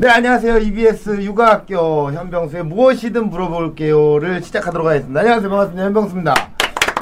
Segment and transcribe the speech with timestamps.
[0.00, 0.60] 네, 안녕하세요.
[0.60, 5.20] EBS 육아학교 현병수의 무엇이든 물어볼게요를 시작하도록 하겠습니다.
[5.20, 5.50] 안녕하세요.
[5.50, 5.84] 반갑습니다.
[5.84, 6.34] 현병수입니다.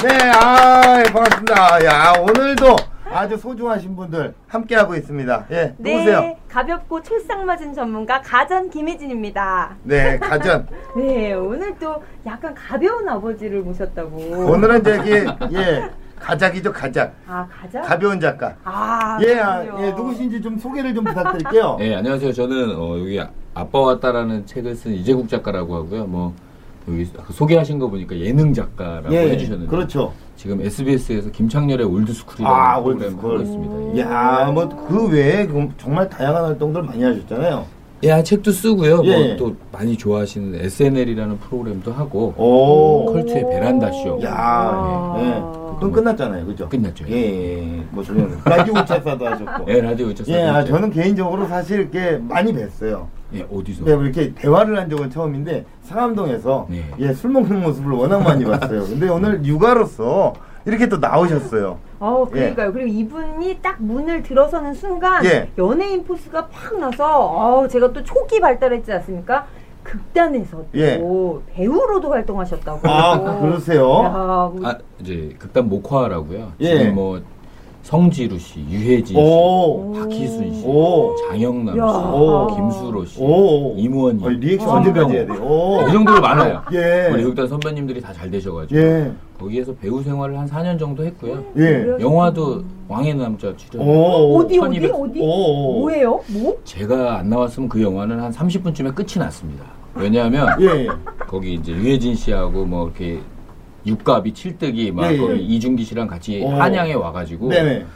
[0.02, 1.84] 네, 아, 반갑습니다.
[1.84, 2.74] 야, 오늘도
[3.08, 5.46] 아주 소중하신 분들 함께하고 있습니다.
[5.52, 6.20] 예, 누구세요?
[6.22, 9.76] 네, 가볍고 촐싹맞은 전문가 가전 김혜진입니다.
[9.84, 10.66] 네, 가전.
[10.98, 14.16] 네, 오늘 또 약간 가벼운 아버지를 모셨다고.
[14.16, 15.12] 오늘은 저기,
[15.54, 15.88] 예,
[16.18, 17.14] 가작이죠, 가작.
[17.26, 17.80] 아, 가자?
[17.82, 18.54] 가벼운 작가.
[18.64, 19.86] 아, 예, 아, 그렇군요.
[19.86, 21.76] 예, 누구신지 좀 소개를 좀 부탁드릴게요.
[21.78, 22.32] 네, 안녕하세요.
[22.32, 23.20] 저는 어, 여기
[23.54, 26.04] 아빠와 딸라는 책을 쓴 이재국 작가라고 하고요.
[26.06, 26.34] 뭐
[26.88, 30.12] 여기 아까 소개하신 거 보니까 예능 작가라고 예, 해주셨는데 그렇죠.
[30.36, 33.30] 지금 SBS에서 김창렬의 올드스쿨이라는 아, 프로그램 올드스쿨.
[33.32, 33.96] 하고 있습니다.
[33.96, 34.00] 예.
[34.02, 37.66] 야, 뭐, 그 외에 그 정말 다양한 활동들 많이 하셨잖아요.
[38.04, 39.02] 예, 책도 쓰고요.
[39.04, 39.34] 예.
[39.36, 43.12] 뭐또 많이 좋아하시는 SNL이라는 프로그램도 하고 오.
[43.12, 44.20] 컬투의 베란다 쇼.
[44.22, 45.24] 야, 예.
[45.24, 45.58] 예.
[45.78, 46.68] 그건 끝났잖아요, 그죠?
[46.68, 47.04] 끝났죠.
[47.08, 47.82] 예, 예, 예.
[47.90, 49.64] 뭐, 저는 라디오 웃찾사도 하셨고.
[49.68, 50.24] 예, 라디오 있죠.
[50.26, 53.06] 예, 아, 저는 개인적으로 사실 이렇게 많이 뵀어요.
[53.34, 53.84] 예, 어디서?
[53.84, 56.82] 네, 이렇게 대화를 한 적은 처음인데, 상암동에서, 네.
[56.98, 58.86] 예, 술 먹는 모습을 워낙 많이 봤어요.
[58.86, 60.32] 근데 오늘 육아로서
[60.68, 61.78] 이렇게 또 나오셨어요.
[61.98, 62.72] 어, 그러니까요.
[62.74, 65.50] 그리고 이분이 딱 문을 들어서는 순간 예.
[65.56, 69.46] 연예인 포스가 팍 나서 어, 제가 또 초기 발달했지 않습니까?
[69.82, 71.00] 극단에서 또 예.
[71.54, 72.80] 배우로도 활동하셨다고.
[72.86, 73.80] 아, 그러세요?
[74.04, 76.52] 야, 뭐 아, 이제 극단 목화라고요.
[76.60, 76.78] 예.
[76.78, 77.22] 지금 뭐
[77.82, 79.92] 성지루 씨, 유해진 씨, 오.
[79.94, 81.14] 박희순 씨, 오.
[81.30, 81.84] 장영남 씨, 야.
[81.86, 82.46] 오.
[82.54, 83.74] 김수로 씨, 오.
[83.78, 84.72] 임원희, 어, 리액션 아.
[84.74, 85.42] 언제까지 해야 돼요?
[85.42, 85.88] 오.
[85.88, 86.62] 이 정도로 많아요.
[86.72, 87.08] 예.
[87.12, 89.12] 우리 극단 선배님들이 다 잘 되셔가지고 예.
[89.38, 91.42] 거기에서 배우 생활을 한 4년 정도 했고요.
[91.56, 91.86] 예.
[92.00, 93.86] 영화도 왕의 남자 출연.
[93.86, 94.38] 오.
[94.38, 94.94] 어디 어디 1200.
[94.94, 95.20] 어디?
[95.22, 95.80] 오.
[95.80, 96.20] 뭐예요?
[96.28, 96.58] 뭐?
[96.64, 99.64] 제가 안 나왔으면 그 영화는 한 30분쯤에 끝이 났습니다.
[99.94, 100.88] 왜냐하면 예, 예.
[101.26, 103.20] 거기 이제 유해진 씨하고 뭐 이렇게
[103.88, 105.18] 육갑이 칠뜨기 막 예, 예.
[105.18, 106.50] 거기 이중기 씨랑 같이 오.
[106.50, 107.86] 한양에 와가지고 네네.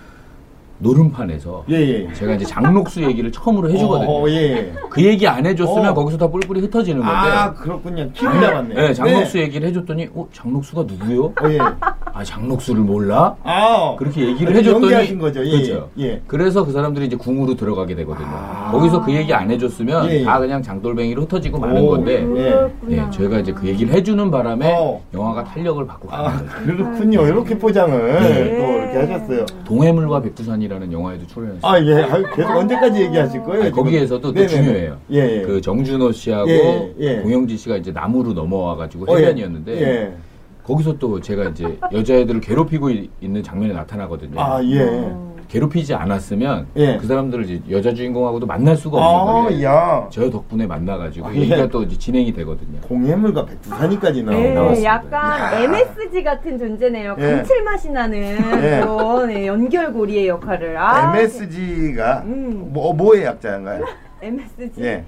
[0.82, 2.12] 노름판에서 예, 예.
[2.12, 4.10] 제가 이제 장록수 얘기를 처음으로 해주거든요.
[4.10, 4.72] 어, 예.
[4.90, 5.94] 그 얘기 안 해줬으면 어.
[5.94, 7.14] 거기서 다 뿔뿔이 흩어지는 건데.
[7.14, 8.10] 아, 그렇군요.
[8.12, 8.74] 키를 잡았네.
[8.74, 11.24] 네, 장록수 얘기를 해줬더니, 어, 장록수가 누구요?
[11.26, 11.58] 어, 예.
[12.12, 13.34] 아, 장록수를 몰라?
[13.44, 13.94] 아.
[13.96, 14.84] 그렇게 얘기를 해줬더니.
[14.84, 15.46] 연기하신 거죠.
[15.46, 15.50] 예.
[15.50, 15.90] 그렇죠.
[15.98, 16.20] 예.
[16.26, 18.28] 그래서 그 사람들이 이제 궁으로 들어가게 되거든요.
[18.28, 18.70] 아.
[18.72, 20.24] 거기서 그 얘기 안 해줬으면 예, 예.
[20.24, 21.90] 다 그냥 장돌뱅이로 흩어지고 마는 오.
[21.90, 22.26] 건데.
[22.36, 22.96] 예.
[22.96, 25.00] 예, 저희가 이제 그 얘기를 해주는 바람에 어.
[25.14, 26.66] 영화가 탄력을 받고 가는 아, 거죠.
[26.66, 27.26] 그렇군요.
[27.26, 28.56] 이렇게 포장을 네.
[28.56, 29.46] 또 이렇게 하셨어요.
[29.64, 31.60] 동해물과 백두산이 라는 영화에도 출연했어요.
[31.62, 32.02] 아, 예.
[32.04, 33.62] 아유, 계속 언제까지 얘기하실 거예요?
[33.64, 33.70] 아니?
[33.72, 34.46] 거기에서도 또.
[34.46, 34.96] 중요해요.
[35.12, 35.42] 예, 예.
[35.42, 37.16] 그 정준호 씨하고 예, 예.
[37.20, 39.24] 공영진 씨가 이제 나무로 넘어와가지고 어, 예.
[39.24, 40.12] 해변이었는데 예.
[40.64, 44.40] 거기서 또 제가 이제 여자애들을 괴롭히고 이- 있는 장면이 나타나거든요.
[44.40, 45.12] 아, 예.
[45.52, 45.62] 어.
[45.62, 46.96] 괴롭히지 않았으면 예.
[46.96, 49.64] 그 사람들을 이제 여자 주인공하고도 만날 수가 없는 아, 거예요.
[49.64, 50.08] 야.
[50.10, 51.40] 저 덕분에 만나가지고 아, 예.
[51.40, 52.80] 얘기가 또 이제 진행이 되거든요.
[52.80, 54.94] 공해물과 백두산이까지 나오 네, 나왔습니다.
[54.94, 55.60] 약간 야.
[55.60, 57.16] MSG 같은 존재네요.
[57.18, 57.22] 예.
[57.22, 58.80] 감칠맛이 나는 예.
[58.80, 60.78] 그런 예, 연결고리의 역할을.
[60.78, 62.70] 아, MSG가 음.
[62.72, 63.84] 뭐, 뭐의 약자인가요?
[64.22, 64.82] MSG.
[64.82, 65.04] 예.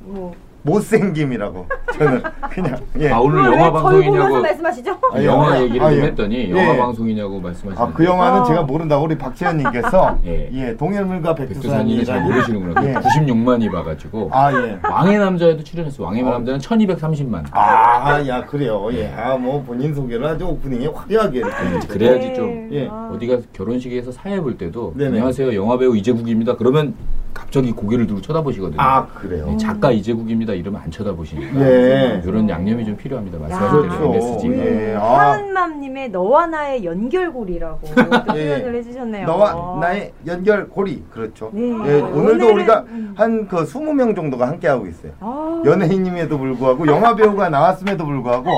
[0.00, 0.34] 뭐.
[0.68, 1.66] 못생김이라고.
[1.94, 3.10] 저는 그냥, 예.
[3.10, 4.92] 아 오늘 영화 방송이냐고 말씀하시죠?
[5.12, 5.62] 아, 영화 영화.
[5.62, 6.02] 얘기를 아, 좀 예.
[6.04, 6.50] 했더니 예.
[6.50, 8.44] 영화 방송이냐고 말씀하시는데 아, 그 영화는 아.
[8.44, 10.50] 제가 모른다고 우리 박채연님께서 예.
[10.52, 12.88] 예, 동해물과 백두산이는 잘 모르시는구나.
[12.88, 12.94] 예.
[12.94, 14.78] 96만이 봐가지고 아, 예.
[14.88, 16.04] 왕의 남자에도 출연했어.
[16.04, 17.44] 왕의 남자는 1230만.
[17.52, 18.88] 아, 야, 그래요.
[18.92, 19.08] 예.
[19.16, 21.64] 아, 뭐, 본인 소개를 아주 오프닝에 화려하게 이렇게.
[21.64, 21.78] 네.
[21.88, 22.34] 그래야지 네.
[22.34, 22.88] 좀 예.
[22.90, 23.10] 아.
[23.14, 25.10] 어디가 결혼식에서 사회 볼 때도 네네.
[25.10, 26.56] 안녕하세요 영화배우 이재국입니다.
[26.56, 26.94] 그러면
[27.34, 28.80] 갑자기 고개를 들고 쳐다보시거든요.
[28.80, 29.46] 아, 그래요.
[29.50, 30.52] 네, 작가 이재국입니다.
[30.58, 32.22] 이러면 안 쳐다보시니까 예.
[32.24, 33.38] 이런 양념이 좀 필요합니다.
[33.38, 34.14] 말씀하신 대로 그렇죠.
[34.14, 34.54] MSG가.
[34.56, 34.94] 예.
[34.96, 35.00] 아,
[35.32, 37.92] 하은맘님의 너와 나의 연결고리라고 또
[38.38, 38.58] 예.
[38.58, 39.26] 표현을 해주셨네요.
[39.26, 41.02] 너와 나의 연결 고리.
[41.10, 41.50] 그렇죠.
[41.52, 41.62] 네.
[41.62, 43.14] 예, 오늘도 오늘은- 우리가 음.
[43.16, 45.12] 한그 20명 정도가 함께하고 있어요.
[45.20, 48.50] 아, 연예인임에도 불구하고 영화 배우가 나왔음에도 불구하고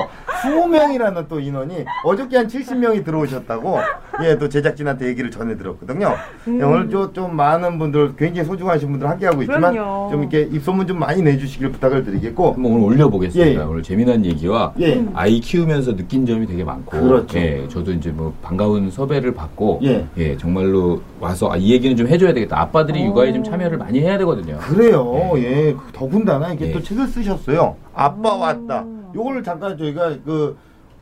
[0.43, 3.77] 20명이라는 또 인원이 어저께 한 70명이 들어오셨다고
[4.23, 6.15] 예, 또 제작진한테 얘기를 전해 들었거든요.
[6.47, 10.09] 예, 오늘 좀, 좀 많은 분들 굉장히 소중하신 분들 함께하고 있지만 그럼요.
[10.11, 13.51] 좀 이렇게 입소문 좀 많이 내주시길 부탁 을 드리겠고 한번 오늘 올려보겠습니다.
[13.51, 13.57] 예, 예.
[13.59, 15.05] 오늘 재미난 얘기와 예.
[15.13, 17.37] 아이 키우면서 느낀 점이 되게 많고, 그렇죠.
[17.37, 20.37] 예, 저도 이제 뭐 반가운 섭외를 받고, 예.
[20.37, 22.61] 정말로 와서 아, 이 얘기는 좀 해줘야 되겠다.
[22.61, 23.07] 아빠들이 오.
[23.07, 24.57] 육아에 좀 참여를 많이 해야 되거든요.
[24.59, 25.31] 그래요.
[25.35, 25.75] 예.
[25.91, 26.71] 더군다나 이게 예.
[26.71, 27.75] 또 책을 쓰셨어요.
[27.93, 28.85] 아빠 왔다.
[29.13, 30.57] 요거를 잠깐 저희가 그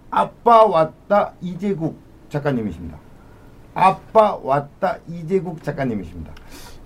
[0.10, 2.00] 아빠 왔다 이재국
[2.30, 2.98] 작가님이십니다.
[3.76, 6.32] 아빠 왔다 이재국 작가님이십니다.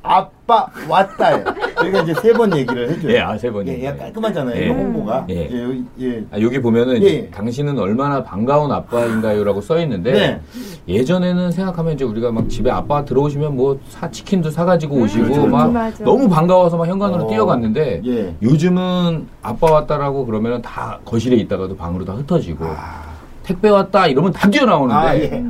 [0.04, 1.46] 아빠 왔다예요.
[1.80, 3.14] 저희가 이제 세 번 얘기를 해줘요.
[3.14, 3.94] 예, 아, 세 번 예, 얘기해요.
[3.94, 4.62] 예, 깔끔하잖아요.
[4.62, 4.68] 예.
[4.70, 5.26] 홍보가.
[5.30, 5.50] 예.
[5.50, 6.24] 예, 요- 예.
[6.32, 7.30] 아, 여기 보면은 예, 이제 예.
[7.32, 10.42] 당신은 얼마나 반가운 아빠인가요라고 써 있는데 네.
[10.88, 15.72] 예전에는 생각하면 이제 우리가 막 집에 아빠 들어오시면 뭐 사, 치킨도 사가지고 오시고 그렇죠, 막
[15.72, 16.04] 맞아.
[16.04, 18.36] 너무 반가워서 막 현관으로 어, 뛰어갔는데 예.
[18.42, 22.66] 요즘은 아빠 왔다라고 그러면은 다 거실에 있다가도 방으로 다 흩어지고
[23.44, 25.44] 택배 왔다 이러면 다 뛰어나오는데 아, 예.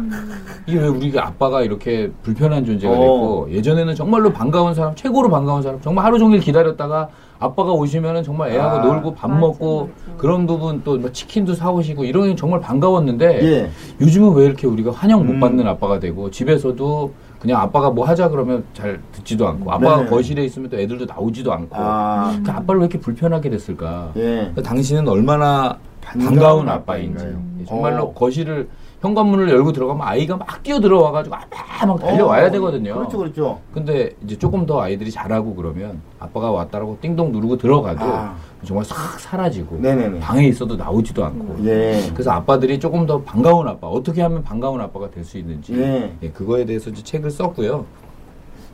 [0.65, 2.95] 이게 왜 우리가 아빠가 이렇게 불편한 존재가 어.
[2.97, 8.51] 됐고 예전에는 정말로 반가운 사람 최고로 반가운 사람 정말 하루 종일 기다렸다가 아빠가 오시면은 정말
[8.51, 8.83] 애하고 아.
[8.93, 10.17] 놀고 밥 맞아, 먹고 맞아.
[10.17, 13.69] 그런 부분 또 뭐 치킨도 사오시고 이런 게 정말 반가웠는데 예.
[13.99, 15.39] 요즘은 왜 이렇게 우리가 환영 못 음.
[15.41, 20.09] 받는 아빠가 되고 집에서도 그냥 아빠가 뭐 하자 그러면 잘 듣지도 않고 아빠가 네네.
[20.09, 24.21] 거실에 있으면 또 애들도 나오지도 않고 아, 그 아빠를 왜 이렇게 불편하게 됐을까 예.
[24.21, 27.43] 그러니까 당신은 얼마나 반가운 반가운 아빠인지 아빠인가요?
[27.67, 28.13] 정말로 어.
[28.13, 28.69] 거실을
[29.07, 32.95] 현관문을 열고 들어가면 아이가 막 뛰어 들어와가지고 아빠 막 달려와야 어, 되거든요.
[32.95, 33.59] 그렇죠, 그렇죠.
[33.73, 38.33] 근데 이제 조금 더 아이들이 잘하고 그러면 아빠가 왔다라고 띵동 누르고 들어가도 아.
[38.63, 40.19] 정말 싹 사라지고 네네네.
[40.21, 42.01] 방에 있어도 나오지도 않고 예.
[42.13, 46.13] 그래서 아빠들이 조금 더 반가운 아빠 어떻게 하면 반가운 아빠가 될 수 있는지 예.
[46.23, 47.85] 예, 그거에 대해서 이제 책을 썼고요.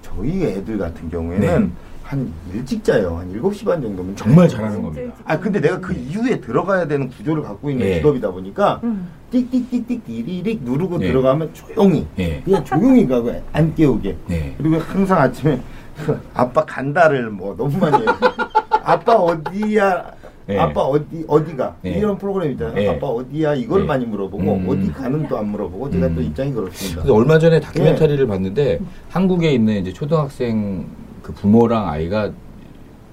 [0.03, 1.71] 저희 애들 같은 경우에는 네.
[2.09, 3.17] 한 일찍 자요.
[3.19, 4.61] 한 7시 반 정도면 정말 자요.
[4.61, 5.13] 잘하는 겁니다.
[5.25, 7.95] 아 근데 내가 그 이후에 들어가야 되는 구조를 갖고 있는 예.
[7.97, 9.07] 직업이다 보니까 음.
[9.31, 11.07] 띡띡띡띡 디리릭 누르고 예.
[11.07, 12.41] 들어가면 조용히 예.
[12.43, 14.55] 그냥 조용히 가고 안 깨우게 네.
[14.57, 15.61] 그리고 항상 아침에
[16.33, 18.07] 아빠 간다를 뭐 너무 많이 해요
[18.83, 20.11] 아빠 어디야
[20.49, 20.57] 예.
[20.57, 21.91] 아빠 어디 어디가 예.
[21.91, 22.87] 이런 프로그램 있잖아요 예.
[22.89, 23.85] 아빠 어디야 이걸 예.
[23.85, 24.67] 많이 물어보고 음.
[24.67, 26.15] 어디 가는 또 안 물어보고 제가 음.
[26.15, 28.79] 또 입장이 그렇습니다 그래서 얼마 전에 다큐멘터리를 봤는데
[29.09, 30.87] 한국에 있는 이제 초등학생
[31.29, 32.31] 그 부모랑 아이가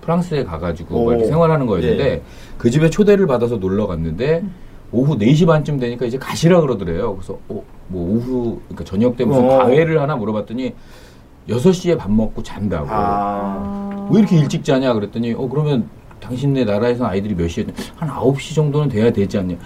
[0.01, 1.29] 프랑스에 가가지고 뭐 이렇게 오.
[1.29, 2.23] 생활하는 거였는데 예.
[2.57, 4.43] 그 집에 초대를 받아서 놀러 갔는데
[4.93, 7.17] 오후 4시 반쯤 되니까 이제 가시라 그러더래요.
[7.17, 9.59] 그래서 어, 뭐 오후 그러니까 저녁 때 무슨 어.
[9.59, 10.75] 과외를 하나 물어봤더니
[11.49, 12.87] 6시에 밥 먹고 잔다고.
[12.91, 15.89] 아 왜 이렇게 일찍 자냐 그랬더니 어 그러면
[16.21, 17.67] 당신네 나라에서 아이들이 몇 시에
[17.97, 19.57] 한 9시 정도는 돼야 되지 않냐.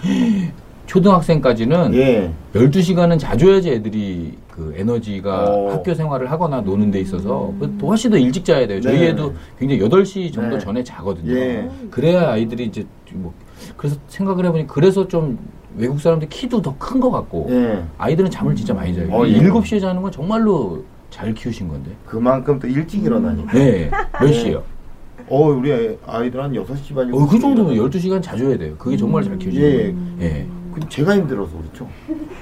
[0.91, 2.29] 초등학생까지는 예.
[2.53, 5.69] 12시간은 자줘야지 애들이 그 에너지가 어.
[5.71, 8.81] 학교 생활을 하거나 노는 데 있어서 그 훨씬 더 일찍 자야 돼요.
[8.81, 9.07] 저희 네.
[9.09, 10.59] 애도 굉장히 8시 정도 네.
[10.59, 11.31] 전에 자거든요.
[11.33, 11.69] 예.
[11.89, 13.33] 그래야 아이들이 이제 뭐
[13.77, 15.39] 그래서 생각을 해보니 그래서 좀
[15.77, 17.81] 외국 사람들 키도 더 큰 것 같고 예.
[17.97, 19.07] 아이들은 잠을 진짜 많이 자요.
[19.11, 19.39] 어, 예.
[19.39, 21.89] 7시에 자는 건 정말로 잘 키우신 건데.
[22.05, 23.89] 그만큼 또 일찍 일어나니까 네.
[24.19, 24.61] 몇 시에요?
[25.29, 28.75] 어 우리 애- 아이들 한 6시 반 어, 그 정도면 12시간 자줘야 돼요.
[28.77, 29.71] 그게 정말 잘 키우시는 예.
[29.93, 29.95] 거예요.
[30.19, 30.45] 예.
[30.73, 31.87] 근데 제가 힘들어서 그렇죠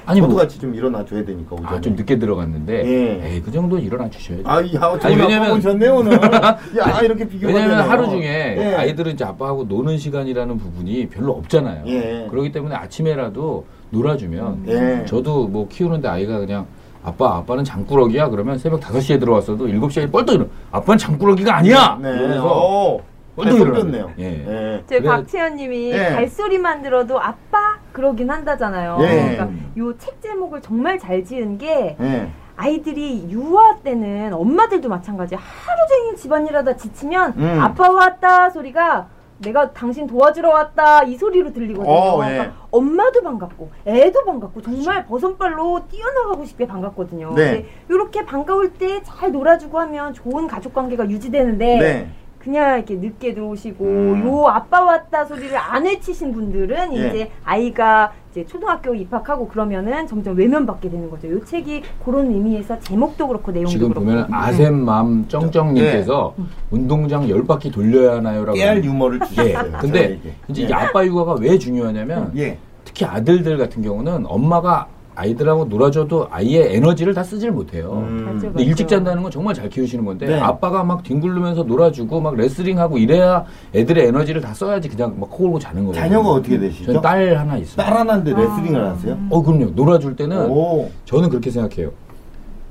[0.06, 1.70] 아니 저도 뭐 같이 좀 일어나 줘야 되니까 오전에.
[1.70, 3.28] 아, 좀 늦게 들어갔는데 예.
[3.36, 4.44] 에이, 그 정도 일어나 주셔야죠.
[4.46, 6.14] 아, 야, 아니, 아니, 왜냐면- 오셨네, 오늘.
[6.14, 7.82] 야, 이렇게 비교가 왜냐면.
[7.90, 8.76] 하루 중에 예.
[8.76, 11.84] 아이들은 이제 아빠하고 노는 시간이라는 부분이 별로 없잖아요.
[11.88, 12.28] 예.
[12.30, 15.06] 그렇기 때문에 아침에라도 놀아주면 예.
[15.06, 16.66] 저도 뭐 키우는데 아이가 그냥
[17.04, 22.38] 아빠 아빠는 장꾸러기야 그러면 새벽 5시에 들어왔어도 7시에 뻘떡 일어 아빠는 장꾸러기가 아니야 네.
[22.40, 23.00] 어,
[23.44, 23.74] 잘 일어나요.
[23.76, 24.12] 섞였네요.
[24.20, 24.24] 예.
[24.26, 24.84] 예.
[24.88, 26.16] 제 그래- 박채연님이 예.
[26.16, 28.98] 발소리만 들어도 아빠 그러긴 한다잖아요.
[29.02, 29.08] 예.
[29.36, 32.30] 그러니까 요 책 제목을 정말 잘 지은 게 예.
[32.56, 37.60] 아이들이 유아 때는 엄마들도 마찬가지 하루 종일 집안일하다 지치면 음.
[37.62, 39.08] 아빠 왔다 소리가
[39.42, 41.90] 내가 당신 도와주러 왔다 이 소리로 들리거든요.
[41.90, 42.32] 어, 예.
[42.34, 47.34] 그러니까 엄마도 반갑고 애도 반갑고 정말 버선발로 뛰어나가고 싶게 반갑거든요.
[47.36, 47.66] 네.
[47.88, 52.10] 이렇게 반가울 때 잘 놀아주고 하면 좋은 가족 관계가 유지되는데 네.
[52.40, 54.24] 그냥 이렇게 늦게 들어오시고 음.
[54.26, 57.08] 요 아빠 왔다 소리를 안 외치신 분들은 예.
[57.08, 61.30] 이제 아이가 이제 초등학교 입학하고 그러면은 점점 외면받게 되는 거죠.
[61.32, 64.06] 요 책이 그런 의미에서 제목도 그렇고 내용도 지금 그렇고.
[64.06, 66.44] 보면 아셈맘 쩡쩡님께서 네.
[66.72, 69.26] 운동장 10바퀴 돌려야 하나요라고 깨알 유머를 예.
[69.28, 69.72] 주셨어요.
[69.80, 70.34] 근데 저에게.
[70.48, 70.66] 이제 예.
[70.66, 72.58] 이게 아빠 육아가 왜 중요하냐면 예.
[72.86, 74.88] 특히 아들들 같은 경우는 엄마가
[75.24, 78.06] 아이들하고 놀아줘도 아이의 에너지를 다 쓰질 못해요.
[78.08, 78.24] 음.
[78.26, 78.88] 맞죠, 근데 일찍.
[78.88, 80.40] 잔다는 건 정말 잘 키우시는 건데 네.
[80.40, 83.44] 아빠가 막 뒹굴르면서 놀아주고 막 레슬링하고 이래야
[83.76, 86.02] 애들의 에너지를 다 써야지 그냥 막 코 골고 자는 거거든요.
[86.04, 86.86] 자녀가 어떻게 되시죠?
[86.88, 87.78] 저는 딸 하나 있어요.
[87.86, 89.18] 딸 하나인데 레슬링을 하세요?
[89.30, 89.72] 어 그럼요.
[89.76, 90.90] 놀아줄 때는 오.
[91.06, 91.92] 저는 그렇게 생각해요.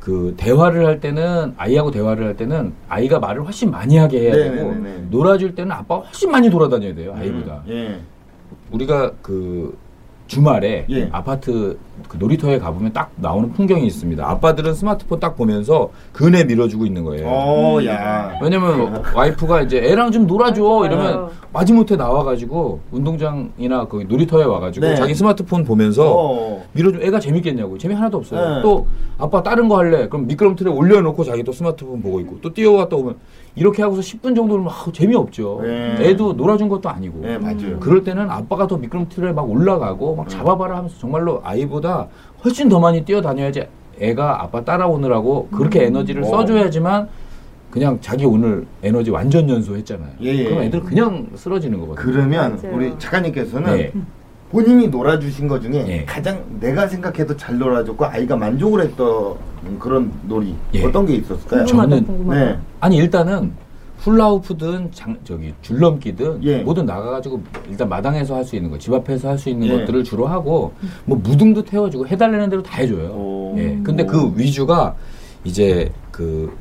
[0.01, 4.57] 그 대화를 할 때는 아이하고 대화를 할 때는 아이가 말을 훨씬 많이 하게 해야 네네네네.
[4.95, 7.63] 되고 놀아줄 때는 아빠가 훨씬 많이 돌아다녀야 돼요 아이보다.
[7.67, 8.01] 음, 예.
[8.73, 9.77] 우리가 그
[10.27, 11.09] 주말에 예.
[11.13, 11.79] 아파트
[12.09, 14.29] 그 놀이터에 가보면 딱 나오는 풍경이 있습니다.
[14.29, 17.27] 아빠들은 스마트폰 딱 보면서 그네 밀어주고 있는 거예요.
[17.29, 18.33] 어, 야.
[18.43, 20.85] 왜냐면 와이프가 이제 애랑 좀 놀아줘.
[20.87, 24.95] 이러면 마지못해 나와가지고 운동장이나 거기 놀이터에 와가지고 네.
[24.95, 26.65] 자기 스마트폰 보면서 어.
[26.73, 28.57] 밀어줘 애가 재밌겠냐고 재미 하나도 없어요.
[28.57, 28.63] 네.
[28.63, 28.87] 또
[29.19, 33.17] 아빠 다른 거 할래 그럼 미끄럼틀에 올려놓고 자기 또 스마트폰 보고 있고 또 뛰어갔다 오면
[33.57, 35.61] 이렇게 하고서 10분 정도는 막 재미없죠.
[35.65, 35.97] 네.
[36.01, 37.21] 애도 놀아준 것도 아니고.
[37.23, 37.81] 네, 맞아요.
[37.81, 41.88] 그럴 때는 아빠가 더 미끄럼틀에 막 올라가고 막 잡아봐라 하면서 정말로 아이보다
[42.45, 43.67] 훨씬 더 많이 뛰어다녀야지
[44.01, 46.27] 애가 아빠 따라오느라고 그렇게 에너지를 어.
[46.27, 47.09] 써줘야지만
[47.71, 50.11] 그냥 자기 오늘 에너지 완전 연소했잖아요.
[50.23, 50.45] 예, 예.
[50.45, 52.05] 그럼 애들 그냥 쓰러지는 거거든요.
[52.13, 52.77] 그러면 맞아요.
[52.77, 53.93] 우리 작가님께서는 네.
[54.51, 56.05] 본인이 놀아주신 것 중에 예.
[56.07, 59.35] 가장 내가 생각해도 잘 놀아줬고 아이가 만족을 했던
[59.79, 60.85] 그런 놀이 예.
[60.87, 61.65] 어떤 게 있었을까요?
[61.67, 62.45] 저는- 궁금하다.
[62.45, 62.59] 네.
[62.81, 63.53] 아니 일단은
[63.99, 66.59] 훌라후프든 장, 저기 줄넘기든 예.
[66.63, 69.79] 뭐든 나가가지고 일단 마당에서 할 수 있는 거, 집 앞에서 할 수 있는 예.
[69.79, 70.73] 것들을 주로 하고
[71.05, 73.11] 뭐 무등도 태워주고 해달라는 대로 다 해줘요.
[73.11, 73.55] 오.
[73.59, 73.79] 예.
[73.83, 74.95] 근데 그 위주가
[75.45, 76.57] 이제 그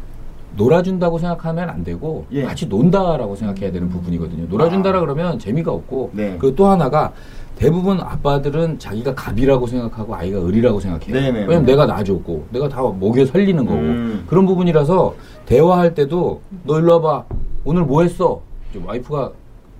[0.55, 2.43] 놀아준다고 생각하면 안 되고 예.
[2.43, 4.47] 같이 논다라고 생각해야 되는 부분이거든요.
[4.49, 5.01] 놀아준다라 아.
[5.01, 6.35] 그러면 재미가 없고 네.
[6.39, 7.13] 그리고 또 하나가
[7.57, 11.13] 대부분 아빠들은 자기가 갑이라고 생각하고 아이가 을이라고 생각해요.
[11.13, 11.39] 네네.
[11.41, 14.23] 왜냐면 내가 놔줬고 내가 다 먹여 살리는 거고 음.
[14.27, 15.15] 그런 부분이라서
[15.47, 17.25] 대화할 때도 너 일로 와봐
[17.65, 18.41] 오늘 뭐 했어
[18.85, 19.31] 와이프가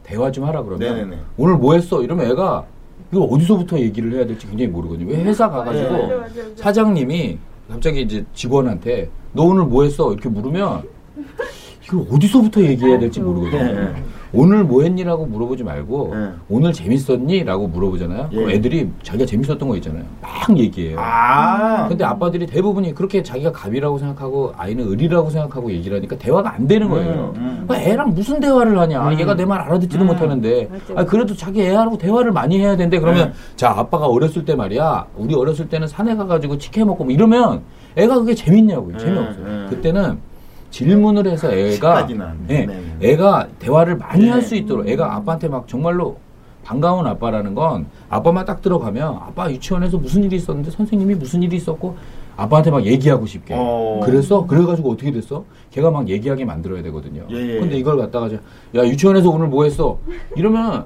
[0.04, 1.18] 대화 좀 하라 그러면 네네네.
[1.38, 2.66] 오늘 뭐 했어 이러면 애가
[3.12, 6.56] 이거 어디서부터 얘기를 해야 될지 굉장히 모르거든요 왜 회사 가가지고 네.
[6.56, 7.38] 사장님이
[7.70, 10.82] 갑자기 이제 직원한테 너 오늘 뭐 했어 이렇게 물으면
[11.86, 14.04] 이걸 어디서부터 얘기해야 될지 모르거든요 네.
[14.34, 16.32] 오늘 뭐 했니라고 물어보지 말고 네.
[16.50, 17.44] 오늘 재밌었니?
[17.44, 18.56] 라고 물어보잖아요 그럼 예.
[18.56, 21.88] 애들이 자기가 재밌었던 거 있잖아요 막 얘기해요 아.
[21.88, 26.90] 근데 아빠들이 대부분이 그렇게 자기가 갑이라고 생각하고 아이는 을이라고 생각하고 얘기를 하니까 대화가 안 되는
[26.90, 27.34] 거예요.
[27.38, 27.66] 음, 음.
[27.70, 29.08] 아, 애랑 무슨 대화를 하냐?
[29.10, 29.20] 음.
[29.20, 30.08] 얘가 내 말 알아듣지도 음.
[30.08, 30.70] 못하는데.
[30.96, 33.34] 아, 그래도 자기 애하고 대화를 많이 해야 되는데 그러면 네.
[33.56, 35.06] 자 아빠가 어렸을 때 말이야.
[35.16, 37.62] 우리 어렸을 때는 산에 가가지고 치켜 먹고 뭐 이러면
[37.96, 38.98] 애가 그게 재밌냐고요.
[38.98, 39.46] 네, 재미없어요.
[39.48, 39.66] 네.
[39.70, 40.18] 그때는
[40.70, 42.08] 질문을 해서 애가.
[42.50, 43.12] 예, 네, 네.
[43.12, 44.30] 애가 대화를 많이 네.
[44.30, 46.18] 할수 있도록 애가 아빠한테 막 정말로
[46.64, 51.96] 반가운 아빠라는 건 아빠만 딱 들어가면 아빠 유치원에서 무슨 일이 있었는데 선생님이 무슨 일이 있었고
[52.36, 54.02] 아빠한테 막 얘기하고 싶게 어.
[54.04, 55.46] 그래서 그래가지고 어떻게 됐어?
[55.72, 57.26] 걔가 막 얘기하게 만들어야 되거든요.
[57.32, 57.60] 예, 예.
[57.60, 58.36] 근데 이걸 갖다가 저,
[58.76, 59.98] 야 유치원에서 오늘 뭐 했어?
[60.36, 60.86] 이러면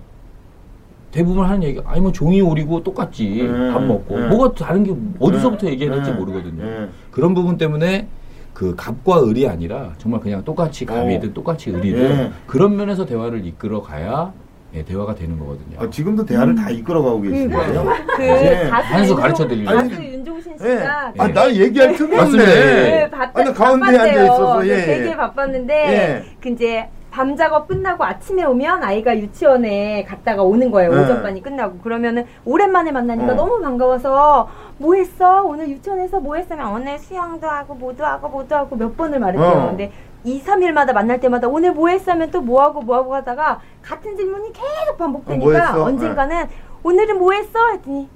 [1.12, 4.30] 대부분 하는 얘기 아니 뭐 종이 오리고 똑같지 음, 밥 먹고 음.
[4.30, 6.64] 뭐가 다른 게 어디서부터 음, 얘기해야 될지 음, 모르거든요.
[6.64, 6.90] 음.
[7.12, 8.08] 그런 부분 때문에
[8.54, 11.34] 그 갑과 을이 아니라 정말 그냥 똑같이 갑이든 어.
[11.34, 12.32] 똑같이 을이든 예.
[12.48, 14.34] 그런 면에서 대화를 이끌어 가야
[14.74, 15.80] 예, 대화가 되는 거거든요.
[15.80, 17.86] 아, 지금도 대화를 다 이끌어가고 계시는데요.
[18.16, 18.70] 그 네.
[18.70, 19.78] 가수 가르쳐 드리려고.
[19.78, 20.58] 가수 윤종신 예.
[20.58, 22.18] 씨가 아, 나 얘기할 틈이.
[22.18, 22.46] 없네.
[22.46, 24.86] 네, 바, 아니, 가운데 앉아 있어서, 예.
[24.86, 26.24] 되게 바빴는데 예.
[26.40, 30.96] 그 이제 밤 작업 끝나고 아침에 오면 아이가 유치원에 갔다가 오는 거예요.
[30.96, 31.02] 네.
[31.04, 33.36] 오전반이 끝나고 그러면은 오랜만에 만나니까 어.
[33.36, 35.44] 너무 반가워서 뭐 했어?
[35.44, 39.50] 오늘 유치원에서 뭐 했으면 오늘 수영도 하고 뭐도 하고 뭐도 하고 몇 번을 말했대요.
[39.50, 39.68] 어.
[39.68, 39.92] 근데
[40.24, 44.54] 2, 3일마다 만날 때마다 오늘 뭐 했으면 또 뭐 하고 뭐 하고 하다가 같은 질문이
[44.54, 45.84] 계속 반복되니까 어, 뭐?
[45.88, 46.48] 언젠가는
[46.84, 47.60] 오늘은 뭐 했어?
[47.74, 48.08] 했더니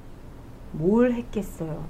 [0.71, 1.83] 뭘 했겠어요.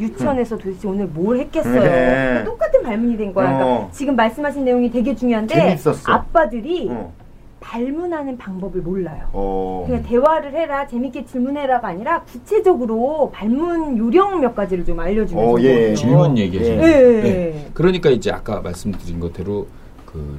[0.00, 1.82] 유치원에서 도대체 오늘 뭘 했겠어요.
[1.82, 1.88] 네.
[1.88, 3.46] 그러니까 똑같은 발문이 된 거야.
[3.52, 3.88] 그러니까 어.
[3.92, 6.12] 지금 말씀하신 내용이 되게 중요한데 재밌었어.
[6.12, 7.12] 아빠들이 어.
[7.60, 9.26] 발문하는 방법을 몰라요.
[9.32, 9.84] 어.
[9.86, 15.68] 그냥 대화를 해라, 재밌게 질문해라가 아니라 구체적으로 발문 요령 몇 가지를 좀 알려주면 어, 예.
[15.68, 15.94] 것 같아요.
[15.94, 17.28] 질문 얘기하시는 예, 예, 네.
[17.28, 17.66] 예.
[17.74, 19.66] 그러니까 이제 아까 말씀드린 것대로
[20.06, 20.38] 그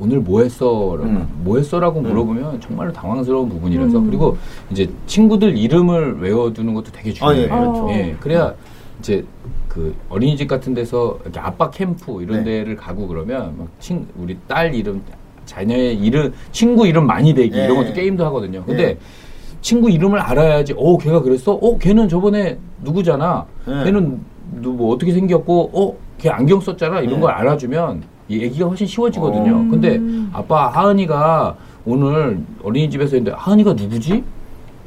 [0.00, 0.94] 오늘 뭐 했어?
[0.94, 1.28] 음.
[1.42, 4.06] 뭐 했어라고 물어보면 정말로 당황스러운 부분이라서 음.
[4.06, 4.38] 그리고
[4.70, 7.72] 이제 친구들 이름을 외워두는 것도 되게 아, 예, 중요해요.
[7.72, 7.90] 그렇죠.
[7.90, 8.54] 예, 그래야
[9.00, 9.24] 이제
[9.68, 12.44] 그 어린이집 같은 데서 이렇게 아빠 캠프 이런 네.
[12.44, 15.02] 데를 가고 그러면 막 친, 우리 딸 이름,
[15.44, 17.64] 자녀의 이름, 친구 이름 많이 대기 예.
[17.64, 18.64] 이런 것도 게임도 하거든요.
[18.64, 18.98] 근데 예.
[19.60, 20.74] 친구 이름을 알아야지.
[20.76, 21.52] 어, 걔가 그랬어?
[21.52, 23.46] 어, 걔는 저번에 누구잖아.
[23.68, 23.84] 예.
[23.84, 24.20] 걔는
[24.60, 27.00] 누, 뭐 어떻게 생겼고, 어, 걔 안경 썼잖아.
[27.00, 27.20] 이런 예.
[27.20, 29.54] 걸 알아주면 이 얘기가 훨씬 쉬워지거든요.
[29.54, 29.70] 어.
[29.70, 30.00] 근데
[30.32, 34.22] 아빠 하은이가 오늘 어린이집에서 했는데 하은이가 누구지?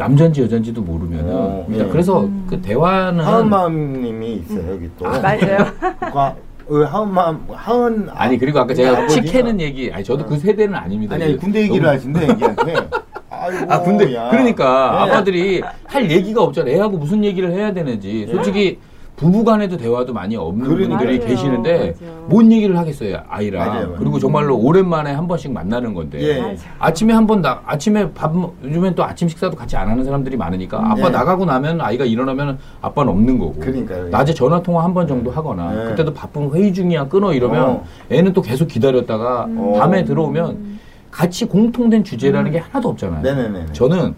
[0.02, 1.92] 남잔지 여잔지도 모르면은 어, 일단 예.
[1.92, 5.06] 그래서 그 대화는 하은마음님이 있어요, 여기 또.
[5.06, 5.38] 맞아요.
[6.00, 6.36] 그러니까
[6.68, 8.10] 어, 하은마음, 하은.
[8.12, 11.16] 아니 그리고 아까 제가 치캐는 얘기 아니 저도 그 세대는 아닙니다.
[11.16, 12.74] 아니, 아니, 군대 얘기를 너무- 하신대, 얘기한테.
[13.30, 14.30] 아이고, 아 근데 야.
[14.30, 15.12] 그러니까 예.
[15.12, 16.70] 아빠들이 할 얘기가 없잖아.
[16.72, 18.28] 애하고 무슨 얘기를 해야 되는지.
[18.32, 18.80] 솔직히
[19.16, 20.68] 부부간에도 대화도 많이 없는.
[20.68, 20.88] 분들이
[21.20, 21.20] 맞아요.
[21.20, 22.26] 계시는데 맞아요.
[22.28, 23.68] 뭔 얘기를 하겠어요 아이랑.
[23.68, 23.96] 맞아요, 맞아요.
[24.00, 26.20] 그리고 정말로 오랜만에 한 번씩 만나는 건데.
[26.22, 26.58] 예.
[26.80, 30.38] 아침에 한 번 나, 아침에 밥, 먹- 요즘엔 또 아침 식사도 같이 안 하는 사람들이
[30.38, 31.10] 많으니까 아빠 예.
[31.10, 33.54] 나가고 나면 아이가 일어나면 아빠는 없는 거고.
[33.60, 34.10] 그러니까요.
[34.10, 35.90] 낮에 전화 통화 한 번 정도 하거나 예.
[35.92, 37.84] 그때도 바쁜 회의 중이야 끊어 이러면 어.
[38.10, 39.74] 애는 또 계속 기다렸다가 음.
[39.78, 40.80] 밤에 들어오면
[41.12, 43.22] 같이 공통된 주제라는 게 하나도 없잖아요.
[43.22, 43.66] 네네네.
[43.74, 44.16] 저는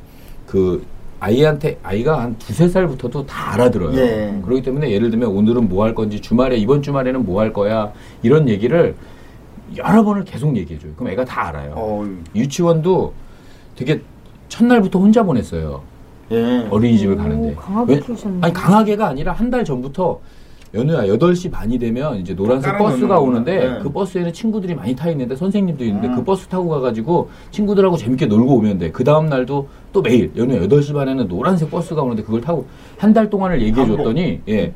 [0.47, 0.85] 그
[1.27, 3.97] 아이한테 아이가 한 두세 살부터도 다 알아들어요.
[3.97, 4.37] 예.
[4.43, 8.49] 그렇기 때문에 예를 들면 오늘은 뭐 할 건지 주말에 이번 주말에는 뭐 할 거야 이런
[8.49, 8.95] 얘기를
[9.77, 10.91] 여러 번을 계속 얘기해 줘요.
[10.97, 11.73] 그럼 애가 다 알아요.
[11.77, 13.13] 어, 유치원도
[13.77, 14.01] 되게
[14.49, 15.81] 첫날부터 혼자 보냈어요.
[16.31, 16.67] 예.
[16.69, 17.55] 어린이집을 오, 가는데.
[17.55, 18.37] 강하게 왜- 키우셨네.
[18.41, 20.19] 아니 강하게가 아니라 한 달 전부터
[20.75, 23.19] 연우야 8시 반이 되면 이제 노란색 버스가.
[23.19, 23.79] 오는데 네.
[23.81, 26.15] 그 버스에는 친구들이 많이 타 있는데 선생님도 있는데 음.
[26.15, 28.91] 그 버스 타고 가가지고 친구들하고 재밌게 놀고 오면 돼.
[28.91, 32.65] 그 다음 날도 또 매일 연우야 8시 반에는 노란색 버스가 오는데 그걸 타고
[32.97, 34.73] 한 달 동안을 얘기해 줬더니 예.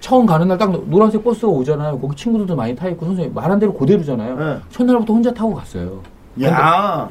[0.00, 1.98] 처음 가는 날 딱 노란색 버스가 오잖아요.
[2.00, 4.36] 거기 친구들도 많이 타 있고 선생님 말한 대로 그대로잖아요.
[4.38, 4.56] 네.
[4.70, 6.00] 첫날부터 혼자 타고 갔어요.
[6.42, 7.08] 야.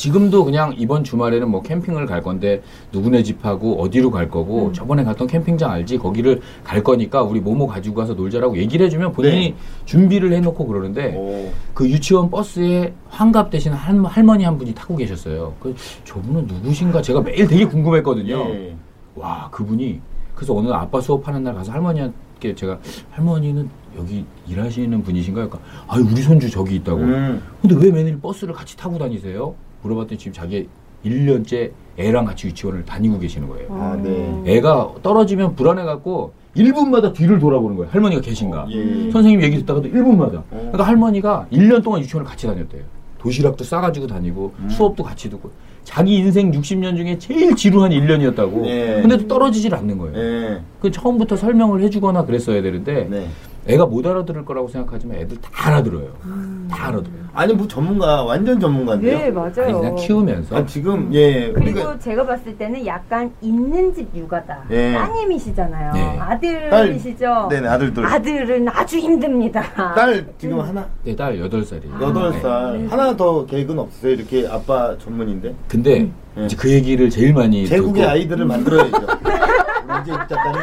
[0.00, 4.72] 지금도 그냥 이번 주말에는 뭐 캠핑을 갈 건데 누구네 집하고 어디로 갈 거고 음.
[4.72, 9.50] 저번에 갔던 캠핑장 알지 거기를 갈 거니까 우리 뭐뭐 가지고 가서 놀자라고 얘기를 해주면 본인이
[9.50, 9.56] 네.
[9.84, 11.52] 준비를 해놓고 그러는데 오.
[11.74, 15.52] 그 유치원 버스에 환갑 대신 할, 할머니 한 분이 타고 계셨어요.
[15.60, 18.54] 그 저분은 누구신가 제가 매일 되게 궁금했거든요.
[18.54, 18.76] 예.
[19.16, 20.00] 와 그분이
[20.34, 22.78] 그래서 어느 아빠 수업하는 날 가서 할머니한테 제가
[23.10, 25.50] 할머니는 여기 일하시는 분이신가요?
[25.50, 27.00] 그러니까 아 우리 손주 저기 있다고.
[27.00, 27.42] 음.
[27.60, 29.54] 근데 왜 매일 버스를 같이 타고 다니세요?
[29.82, 30.68] 물어봤더니 지금 자기
[31.04, 33.66] 1년째 애랑 같이 유치원을 다니고 계시는 거예요.
[33.70, 34.42] 아, 네.
[34.46, 37.90] 애가 떨어지면 불안해갖고 1분마다 뒤를 돌아보는 거예요.
[37.92, 38.66] 할머니가 계신가.
[38.70, 39.10] 예.
[39.10, 40.36] 선생님 얘기 듣다가도 1분마다.
[40.38, 40.44] 어.
[40.50, 42.82] 그러니까 할머니가 1년 동안 유치원을 같이 다녔대요.
[43.18, 44.68] 도시락도 싸가지고 다니고 음.
[44.68, 45.50] 수업도 같이 듣고
[45.84, 48.66] 자기 인생 60년 중에 제일 지루한 1년이었다고.
[48.66, 48.98] 예.
[49.02, 50.16] 근데 또 떨어지질 않는 거예요.
[50.18, 50.60] 예.
[50.80, 53.28] 그 처음부터 설명을 해주거나 그랬어야 되는데 네.
[53.66, 56.08] 애가 못 알아들을 거라고 생각하지만 애들 다 알아들어요.
[56.24, 56.68] 음.
[56.70, 57.20] 다 알아들어요.
[57.34, 59.18] 아니 뭐 전문가 완전 전문가인데요.
[59.18, 59.52] 네, 맞아요.
[59.64, 61.52] 아니 그냥 키우면서 아, 지금 예.
[61.52, 64.64] 그리고 우리가 제가 봤을 때는 약간 있는 집 육아다.
[64.70, 64.92] 예.
[64.94, 65.92] 따님이시잖아요.
[65.92, 66.18] 네.
[66.18, 67.48] 아들이시죠?
[67.50, 68.06] 네네 아들들.
[68.06, 69.62] 아들은 아주 힘듭니다.
[69.94, 72.02] 딸 지금 하나 내딸 8살이에요.
[72.02, 72.40] 여덟 네.
[72.40, 74.12] 살 하나 더 계획은 없어요.
[74.12, 76.44] 이렇게 아빠 전문인데 근데 음.
[76.44, 78.96] 이제 그 얘기를 제일 많이 제국의 듣고 아이들을 만들어야죠.
[80.02, 80.60] 이제 작가님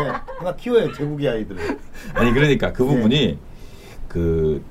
[0.00, 1.56] 예, 하나 키워요 제국의 아이들.
[2.14, 3.38] 아니 그러니까 그 부분이
[4.08, 4.62] 그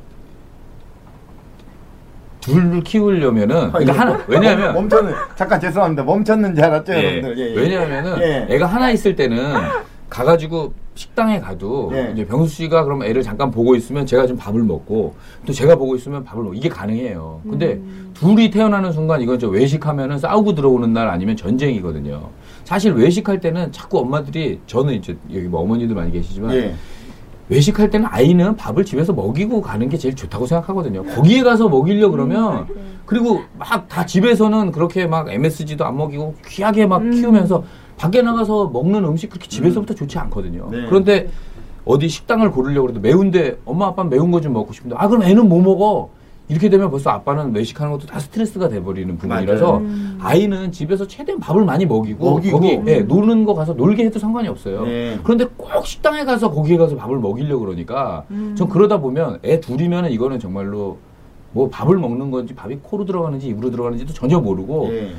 [2.42, 6.04] 둘을 키우려면은 그러니까 하나 왜냐하면 멈췄는 잠깐 죄송합니다.
[6.04, 7.38] 멈췄는 줄 알았죠, 예, 여러분들.
[7.38, 7.56] 예, 예.
[7.56, 8.48] 왜냐하면은 예.
[8.50, 9.54] 애가 하나 있을 때는
[10.10, 12.12] 가가지고 식당에 가도 예.
[12.14, 15.96] 이제 병수 씨가 그럼 애를 잠깐 보고 있으면 제가 좀 밥을 먹고 또 제가 보고
[15.96, 17.42] 있으면 밥을 먹고 이게 가능해요.
[17.50, 17.80] 근데
[18.14, 22.30] 둘이 태어나는 순간 이건 저 외식하면은 싸우고 들어오는 날 아니면 전쟁이거든요.
[22.64, 26.76] 사실 외식할 때는 자꾸 엄마들이 저는 이제 여기 뭐 어머니들 많이 계시지만 예.
[27.50, 31.04] 외식할 때는 아이는 밥을 집에서 먹이고 가는 게 제일 좋다고 생각하거든요.
[31.04, 32.68] 거기에 가서 먹이려 그러면
[33.06, 37.64] 그리고 막 다 집에서는 그렇게 막 MSG도 안 먹이고 귀하게 막 키우면서
[37.98, 40.70] 밖에 나가서 먹는 음식 그렇게 집에서부터 좋지 않거든요.
[40.72, 40.86] 네.
[40.88, 41.30] 그런데
[41.86, 45.48] 어디 식당을 고르려고 그래도 매운데 엄마 아빠는 매운 거 좀 먹고 싶은데 아 그럼 애는
[45.50, 46.10] 뭐 먹어?
[46.50, 49.88] 이렇게 되면 벌써 아빠는 외식하는 것도 다 스트레스가 돼버리는 부분이라서 맞아요.
[50.20, 52.60] 아이는 집에서 최대한 밥을 많이 먹이고, 먹이고.
[52.60, 54.84] 거기 예, 노는 거 가서 놀게 해도 상관이 없어요.
[54.84, 55.20] 네.
[55.24, 58.26] 그런데 꼭 식당에 가서 거기에 가서 밥을 먹이려고 그러니까
[58.56, 60.98] 전 그러다 보면 애 둘이면은 이거는 정말로
[61.54, 65.12] 뭐 밥을 먹는 건지 밥이 코로 들어가는지 입으로 들어가는지도 전혀 모르고 예.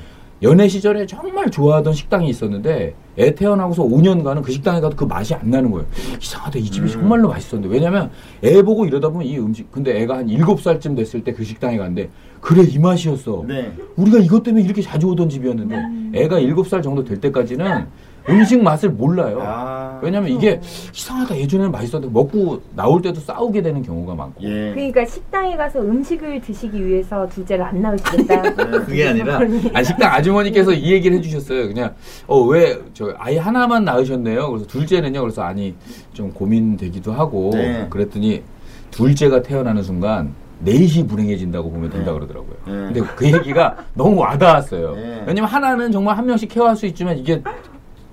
[0.44, 5.48] 연애 시절에 정말 좋아하던 식당이 있었는데 애 태어나고서 5년간은 그 식당에 가도 그 맛이 안
[5.50, 5.86] 나는 거예요.
[6.20, 6.58] 이상하다.
[6.58, 6.92] 이 집이 음.
[6.92, 7.74] 정말로 맛있었는데.
[7.74, 8.10] 왜냐면
[8.42, 12.10] 애 보고 이러다 보면 이 음식 근데 애가 한 7살쯤 됐을 때 그 식당에 갔는데
[12.40, 13.44] 그래 이 맛이었어.
[13.48, 13.72] 네.
[13.96, 17.86] 우리가 이것 때문에 이렇게 자주 오던 집이었는데 애가 7살 정도 될 때까지는
[18.28, 19.38] 음식 맛을 몰라요.
[19.42, 19.98] 아.
[20.02, 20.60] 왜냐면 이게
[20.94, 21.36] 이상하다.
[21.38, 24.42] 예전에는 맛있었는데 먹고 나올 때도 싸우게 되는 경우가 많고.
[24.44, 24.72] 예.
[24.74, 28.42] 그러니까 식당에 가서 음식을 드시기 위해서 둘째를 안 낳으시겠다.
[28.84, 29.38] 그게 아니라
[29.74, 31.68] 아니, 식당 아주머니께서 이 얘기를 해주셨어요.
[31.68, 31.94] 그냥
[32.26, 34.48] 어 왜 저 아이 하나만 낳으셨네요.
[34.50, 35.20] 그래서 둘째는요.
[35.20, 35.74] 그래서 아니
[36.12, 37.86] 좀 고민되기도 하고 네.
[37.90, 38.42] 그랬더니
[38.90, 42.18] 둘째가 태어나는 순간 넷이 불행해진다고 보면 된다 네.
[42.18, 42.56] 그러더라고요.
[42.66, 42.72] 네.
[42.72, 44.94] 근데 그 얘기가 너무 와닿았어요.
[44.94, 45.24] 네.
[45.26, 47.42] 왜냐면 하나는 정말 한 명씩 케어할 수 있지만 이게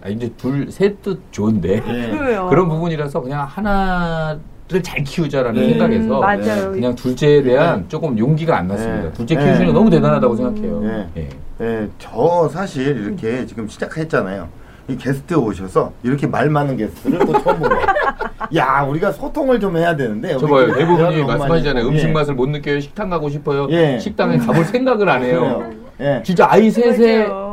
[0.04, 2.10] 아, 이제 둘 셋도 좋은데 예.
[2.18, 2.48] 그래요.
[2.50, 4.34] 그런 부분이라서 그냥 하나
[4.70, 5.70] 를 잘 키우자라는 네.
[5.72, 6.72] 생각에서 음, 맞아요.
[6.72, 9.04] 그냥 둘째에 대한 조금 용기가 안 났습니다.
[9.04, 9.14] 네.
[9.14, 9.44] 둘째 네.
[9.44, 10.80] 키우시는 거 너무 대단하다고 생각해요.
[10.80, 11.10] 네.
[11.18, 11.30] 예.
[11.62, 14.48] 예, 저 사실 이렇게 지금 시작했잖아요.
[14.88, 17.82] 이 게스트 오셔서 이렇게 말 많은 게스트를 또 처음 보네요.
[18.56, 20.38] 야, 우리가 소통을 좀 해야 되는데.
[20.38, 20.68] 저 우리 봐요.
[20.68, 21.84] 그 대부분이 말씀하시잖아요.
[21.84, 21.90] 했고.
[21.94, 22.12] 음식 예.
[22.12, 22.80] 맛을 못 느껴요.
[22.80, 23.68] 식당 가고 싶어요.
[23.70, 24.00] 예.
[24.00, 25.70] 식당에 가볼 생각을 안 해요.
[26.00, 26.22] 예.
[26.26, 27.51] 진짜 아이 셋에 맞아요.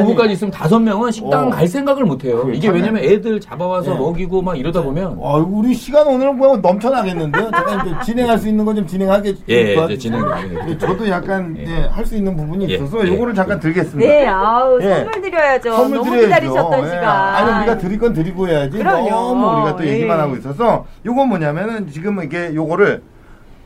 [0.00, 1.50] 부부까지 있으면 다섯 명은 식당 어.
[1.50, 2.42] 갈 생각을 못 해요.
[2.44, 2.80] 그래, 이게 참네.
[2.80, 3.98] 왜냐면 애들 잡아와서 예.
[3.98, 7.50] 먹이고 막 이러다 보면 어, 우리 시간 오늘 뭐 넘쳐나겠는데요?
[7.50, 9.34] 잠깐 이제 진행할 수 있는 건 좀 진행하게.
[9.48, 9.84] 예, 도와주세요.
[9.84, 10.24] 이제 진행.
[10.68, 11.62] 예, 저도 약간 예.
[11.66, 13.12] 예, 할수 있는 부분이 예, 있어서 예.
[13.12, 13.98] 요거를 잠깐 드리겠습니다.
[14.10, 14.94] 네, 아우 예.
[15.04, 15.72] 선물 드려야죠.
[15.76, 16.28] 선물 너무 드려야죠.
[16.28, 16.88] 기다리셨던 예.
[16.88, 17.04] 시간.
[17.34, 18.78] 아니 우리가 드릴 건 드리고 해야지.
[18.78, 19.10] 그럼요.
[19.10, 19.92] 너무 우리가 또 예.
[19.92, 23.02] 얘기만 하고 있어서 요건 뭐냐면은 지금 이게 요거를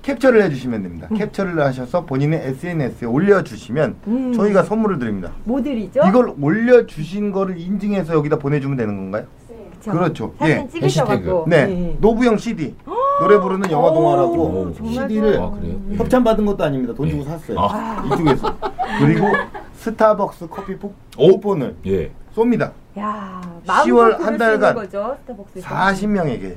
[0.06, 1.08] 캡처를 해주시면 됩니다.
[1.16, 4.32] 캡처를 하셔서 본인의 SNS에 올려주시면 음.
[4.32, 5.32] 저희가 선물을 드립니다.
[5.42, 6.00] 뭐 드리죠?
[6.06, 9.24] 이걸 올려주신 거를 인증해서 여기다 보내주면 되는 건가요?
[9.72, 9.90] 그쵸?
[9.90, 10.34] 그렇죠.
[10.38, 10.68] 사진 예.
[10.68, 11.44] 찍으셔갖고.
[11.48, 12.74] 네, 노부영 CD
[13.20, 15.40] 노래 부르는 영화 오, 동화라고 CD를.
[15.40, 15.80] 아, 그래요?
[15.90, 15.96] 예.
[15.96, 16.94] 협찬 받은 것도 아닙니다.
[16.94, 17.10] 돈 예.
[17.10, 17.58] 주고 샀어요.
[17.58, 18.04] 아.
[18.06, 18.56] 이쪽에서
[19.00, 19.26] 그리고
[19.74, 20.76] 스타벅스 커피
[21.18, 21.32] 오!
[21.32, 22.10] 쿠폰을 예.
[22.34, 22.70] 쏩니다.
[22.98, 25.68] 야, 10월 마음껏 한 달간 거죠, 스타벅스에서.
[25.68, 26.54] 40명에게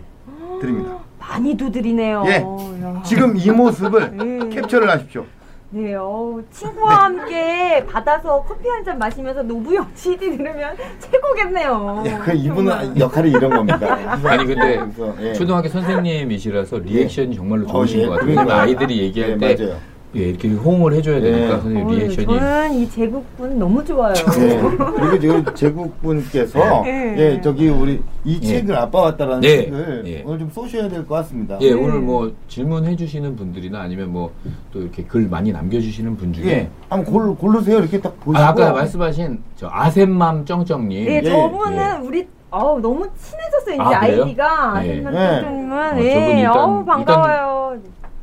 [0.60, 0.98] 드립니다.
[1.20, 2.24] 많이도 드리네요.
[2.28, 2.36] 예.
[2.84, 3.02] 야.
[3.04, 4.50] 지금 이 모습을 음.
[4.54, 5.26] 캡처를 하십시오.
[5.72, 12.04] 네, 어 친구와 함께 받아서 커피 한 잔 마시면서 노부영 CD 들으면 최고겠네요.
[12.08, 13.00] 예, 그 이분은.
[13.00, 13.94] 역할이 이런 겁니다.
[14.24, 15.34] 아니 근데 그래서, 예.
[15.34, 18.26] 초등학교 선생님이시라서 리액션이 정말로 어, 좋으신 예, 것 같아요.
[18.26, 18.48] 그러니까요.
[18.48, 19.78] 왜냐면 아이들이 얘기할 예, 때 맞아요.
[20.16, 21.50] 예, 이렇게 호응을 해줘야 되니까 예.
[21.62, 24.14] 선생님 리액션이 저는 이 제국분 너무 좋아요.
[24.16, 24.60] 네.
[24.96, 27.16] 그리고 지금 제국분께서 예.
[27.38, 28.48] 예 저기 우리 이 예.
[28.48, 29.66] 책을 아빠 왔다라는 예.
[29.66, 30.24] 책을 예.
[30.26, 31.58] 오늘 좀 쏘셔야 될 것 같습니다.
[31.62, 31.74] 예, 네.
[31.74, 34.32] 오늘 뭐 질문해 주시는 분들이나 아니면 뭐
[34.72, 36.70] 또 이렇게 글 많이 남겨주시는 분 중에 예.
[36.90, 37.80] 한번 골, 고르세요.
[37.80, 38.44] 이렇게 딱 보시고.
[38.44, 42.08] 아, 아까 말씀하신 저 아셈맘 쩡쩡님 네, 예, 저분은 예.
[42.08, 44.02] 우리 어우 너무 친해졌어요 이제 아?
[44.02, 44.92] 아이디가 예.
[44.92, 45.42] 아줌마 예.
[45.42, 47.78] 선생님은 어, 저분 예, 일단- 어우 반가워요.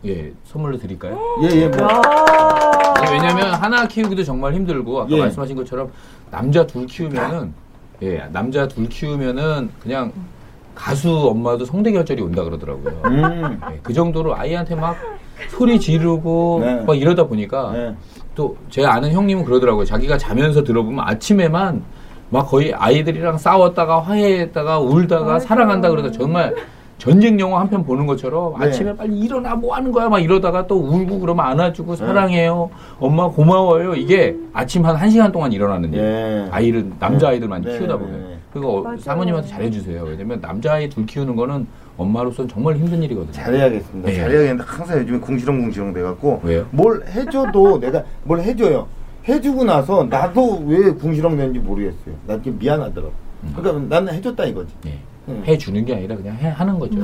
[0.07, 1.19] 예 선물로 드릴까요?
[1.43, 1.69] 예, 예.
[1.69, 1.89] 뭐.
[3.11, 5.21] 왜냐면 하나 키우기도 정말 힘들고 아까 예.
[5.21, 5.91] 말씀하신 것처럼
[6.31, 7.53] 남자 둘 키우면은
[8.03, 10.13] 예 남자 둘 키우면은 그냥
[10.75, 13.03] 가수 엄마도 성대 결절이 온다 그러더라고요.
[13.07, 13.61] 음.
[13.73, 14.97] 예, 그 정도로 아이한테 막
[15.49, 16.83] 소리 지르고 네.
[16.83, 17.95] 막 이러다 보니까 네.
[18.35, 19.85] 또제 아는 형님은 그러더라고요.
[19.85, 21.83] 자기가 자면서 들어보면 아침에만
[22.29, 25.39] 막 거의 아이들이랑 싸웠다가 화해했다가 울다가 맞아요.
[25.39, 26.55] 사랑한다 그러다 정말
[26.99, 28.67] 전쟁 영화 한 편 보는 것처럼 네.
[28.67, 33.95] 아침에 빨리 일어나 뭐 하는 거야 막 이러다가 또 울고 그러면 안아주고 사랑해요 엄마 고마워요
[33.95, 36.49] 이게 아침 한 1시간 동안 일어나는 일 예.
[36.51, 38.39] 아이를 남자 아이들 많이 네, 키우다 네, 보면 네.
[38.53, 38.99] 그거 맞아요.
[38.99, 41.67] 사모님한테 잘해주세요 왜냐면 남자 아이 둘 키우는 거는
[41.99, 44.11] 엄마로서는 정말 힘든 일이거든요 잘해야겠습니다.
[44.11, 44.17] 예.
[44.17, 46.67] 잘해야겠는데 항상 요즘에 궁시렁궁시렁 돼갖고 왜요?
[46.71, 48.87] 뭘 해줘도 내가 뭘 해줘요.
[49.29, 52.15] 해주고 나서 나도 왜 궁시렁 되는지 모르겠어요.
[52.27, 53.13] 나 이게 미안하더라고.
[53.57, 54.73] 그러니까 나는 해줬다 이거지.
[54.87, 54.99] 예.
[55.29, 55.43] 음.
[55.47, 56.99] 해 주는 게 아니라 그냥 해, 하는 거죠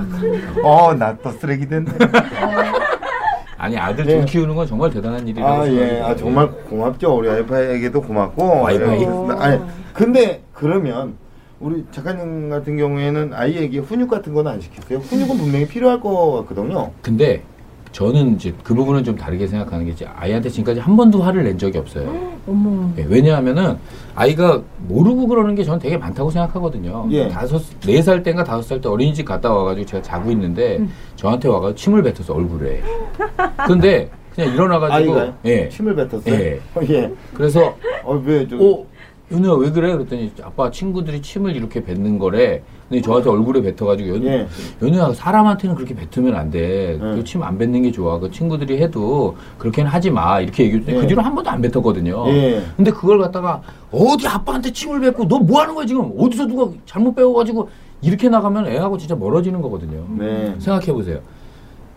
[0.62, 1.90] 어, 나 또 쓰레기 됐네.
[3.58, 4.16] 아니 아들 네.
[4.16, 6.00] 둘 키우는 건 정말 대단한 일이라고 아, 예.
[6.00, 7.16] 아, 정말 고맙죠.
[7.16, 8.61] 우리 와이파이에게도 고맙고.
[8.62, 9.02] 와이파이.
[9.02, 9.06] 예.
[9.38, 9.61] 아니,
[9.92, 11.14] 근데 그러면
[11.61, 14.98] 우리 작가님 같은 경우에는 아이에게 훈육 같은 건 안 시키세요?
[14.98, 16.90] 훈육은 분명히 필요할 것 같거든요.
[17.02, 17.42] 근데
[17.92, 21.59] 저는 이제 그 부분은 좀 다르게 생각하는 게 이제 아이한테 지금까지 한 번도 화를 낸
[21.59, 22.11] 적이 없어요.
[22.48, 22.90] 어머.
[22.98, 23.76] 예, 왜냐하면은
[24.14, 27.07] 아이가 모르고 그러는 게 저는 되게 많다고 생각하거든요.
[27.11, 27.28] 예.
[27.28, 30.81] 다섯 네 살 때인가 다섯 살 때 어린이집 갔다 와가지고 제가 자고 있는데
[31.16, 32.81] 저한테 와가지고 침을 뱉어서 얼굴에.
[33.68, 35.35] 근데 그냥 일어나가지고 아이가요?
[35.44, 35.68] 예.
[35.68, 36.35] 침을 뱉었어요?
[36.35, 36.61] 예.
[36.74, 37.12] 어, 예.
[37.35, 38.57] 그래서 어, 왜, 저.
[38.59, 38.87] 어
[39.31, 39.92] 윤우야 왜 그래?
[39.92, 42.62] 그랬더니 아빠 친구들이 침을 이렇게 뱉는 거래.
[42.92, 44.46] 근데 저한테 얼굴에 뱉어가지고 연, 예.
[44.83, 46.98] 연우야 사람한테는 그렇게 뱉으면 안 돼.
[47.00, 47.14] 네.
[47.16, 48.18] 그침안 뱉는 게 좋아.
[48.18, 50.40] 그 친구들이 해도 그렇게는 하지 마.
[50.40, 51.00] 이렇게 얘기했더니 예.
[51.00, 52.28] 그 뒤로 한 번도 안 뱉었거든요.
[52.28, 52.62] 예.
[52.76, 56.12] 근데 그걸 갖다가 어디 아빠한테 침을 뱉고 너 뭐 하는 거야 지금?
[56.18, 57.68] 어디서 누가 잘못 배워가지고
[58.02, 60.05] 이렇게 나가면 애하고 진짜 멀어지는 거거든요.
[60.18, 60.55] 네.
[60.59, 61.18] 생각해 보세요.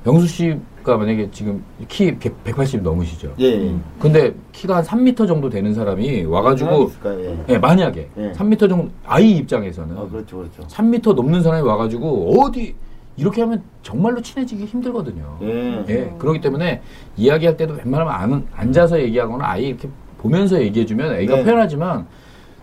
[0.07, 3.33] 영수 씨 가 만약에 지금 키 100, 180 넘으시죠.
[3.39, 3.73] 예.
[3.99, 6.91] 근데 키가 한 3m 정도 되는 사람이 와가지고?
[7.05, 7.37] 예.
[7.49, 8.31] 예, 만약에 예.
[8.33, 10.61] 3m 정도 아이 입장에서는 아, 그렇죠, 그렇죠.
[10.67, 12.75] 3m 넘는 사람이 와가지고 어디
[13.17, 15.39] 이렇게 하면 정말로 친해지기 힘들거든요.
[15.41, 15.83] 예.
[15.89, 16.81] 예, 그렇기 때문에
[17.17, 21.43] 이야기할 때도 웬만하면 안, 앉아서 얘기하거나 아예 이렇게 보면서 얘기해주면 애가 네.
[21.43, 22.05] 편하지만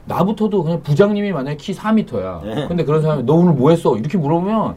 [0.04, 2.44] 나부터도 그냥 부장님이 만약에 키 4m야.
[2.44, 2.68] 네.
[2.68, 3.96] 근데 그런 사람이 너 오늘 뭐 했어?
[3.96, 4.76] 이렇게 물어보면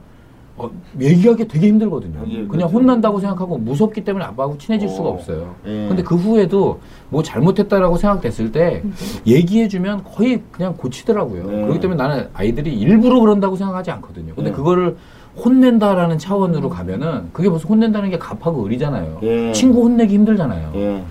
[0.57, 2.21] 어, 얘기하기 되게 힘들거든요.
[2.27, 2.67] 예, 그냥 그렇죠.
[2.67, 4.91] 혼난다고 생각하고 무섭기 때문에 아빠하고 친해질 어.
[4.91, 5.55] 수가 없어요.
[5.65, 5.87] 예.
[5.89, 8.81] 근데 그 후에도 뭐 잘못했다라고 생각됐을 때
[9.27, 11.45] 얘기해주면 거의 그냥 고치더라고요.
[11.45, 11.61] 네.
[11.63, 14.33] 그렇기 때문에 나는 아이들이 일부러 그런다고 생각하지 않거든요.
[14.33, 14.55] 근데 네.
[14.55, 14.95] 그거를
[15.43, 19.19] 혼낸다라는 차원으로 가면은 그게 벌써 혼낸다는 게 갑하고 을이잖아요.
[19.23, 19.51] 예.
[19.51, 21.03] 친구 혼내기 힘들잖아요.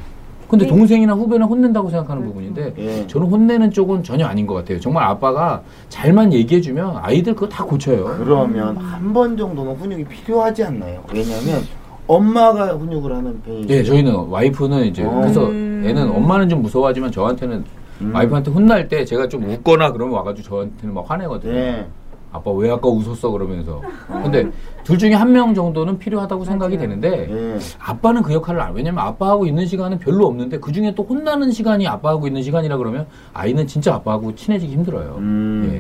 [0.55, 0.59] 예.
[0.59, 0.69] 근데 네.
[0.79, 3.07] 동생이나 후배는 혼낸다고 생각하는 부분인데 예.
[3.07, 4.79] 저는 혼내는 쪽은 전혀 아닌 것 같아요.
[4.81, 8.05] 정말 아빠가 잘만 얘기해주면 아이들 그거 다 고쳐요.
[8.19, 11.03] 그러면 한 번 정도는 훈육이 필요하지 않나요?
[11.13, 11.63] 왜냐면
[12.07, 13.73] 엄마가 훈육을 하는 편이죠.
[13.75, 15.11] 예, 저희는 와이프는 이제 어.
[15.21, 15.85] 그래서 음.
[15.87, 17.65] 애는 엄마는 좀 무서워하지만 저한테는
[18.01, 18.15] 음.
[18.15, 21.55] 와이프한테 혼날 때 제가 좀 웃거나 그러면 와가지고 저한테는 막 화내거든요.
[21.55, 21.87] 예.
[22.35, 23.81] 아빠 왜 아까 웃었어 그러면서.
[24.23, 24.51] 근데
[24.83, 27.59] 둘 중에 한 명 정도는 필요하다고 생각이 되는데 예.
[27.79, 31.87] 아빠는 그 역할을 안 왜냐면 아빠하고 있는 시간은 별로 없는데 그 중에 또 혼나는 시간이
[31.89, 35.17] 아빠하고 있는 시간이라 그러면 아이는 진짜 아빠하고 친해지기 힘들어요.
[35.19, 35.71] 음.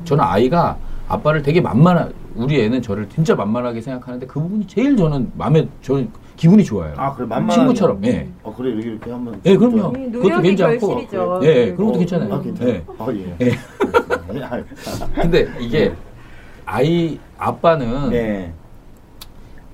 [0.00, 0.04] 예.
[0.06, 0.76] 저는 아이가
[1.08, 6.08] 아빠를 되게 만만하 우리 애는 저를 진짜 만만하게 생각하는데 그 부분이 제일 저는 마음에 저는
[6.36, 6.92] 기분이 좋아요.
[6.96, 8.04] 아, 그래 만만 친구처럼.
[8.04, 8.28] 예.
[8.42, 9.40] 어 그래 이렇게 이렇게 한번.
[9.44, 9.92] 예, 그럼요.
[9.94, 10.86] 음, 그것도 괜찮고.
[10.88, 11.40] 결실이죠.
[11.44, 12.34] 예, 예, 그런 것도 어, 괜찮아요.
[12.34, 12.70] 아 괜찮아.
[12.70, 12.84] 예.
[12.98, 13.36] 어 예.
[13.40, 13.50] 예.
[14.38, 14.64] 예.
[15.22, 15.92] 근데 이게
[16.64, 18.52] 아이 아빠는 네.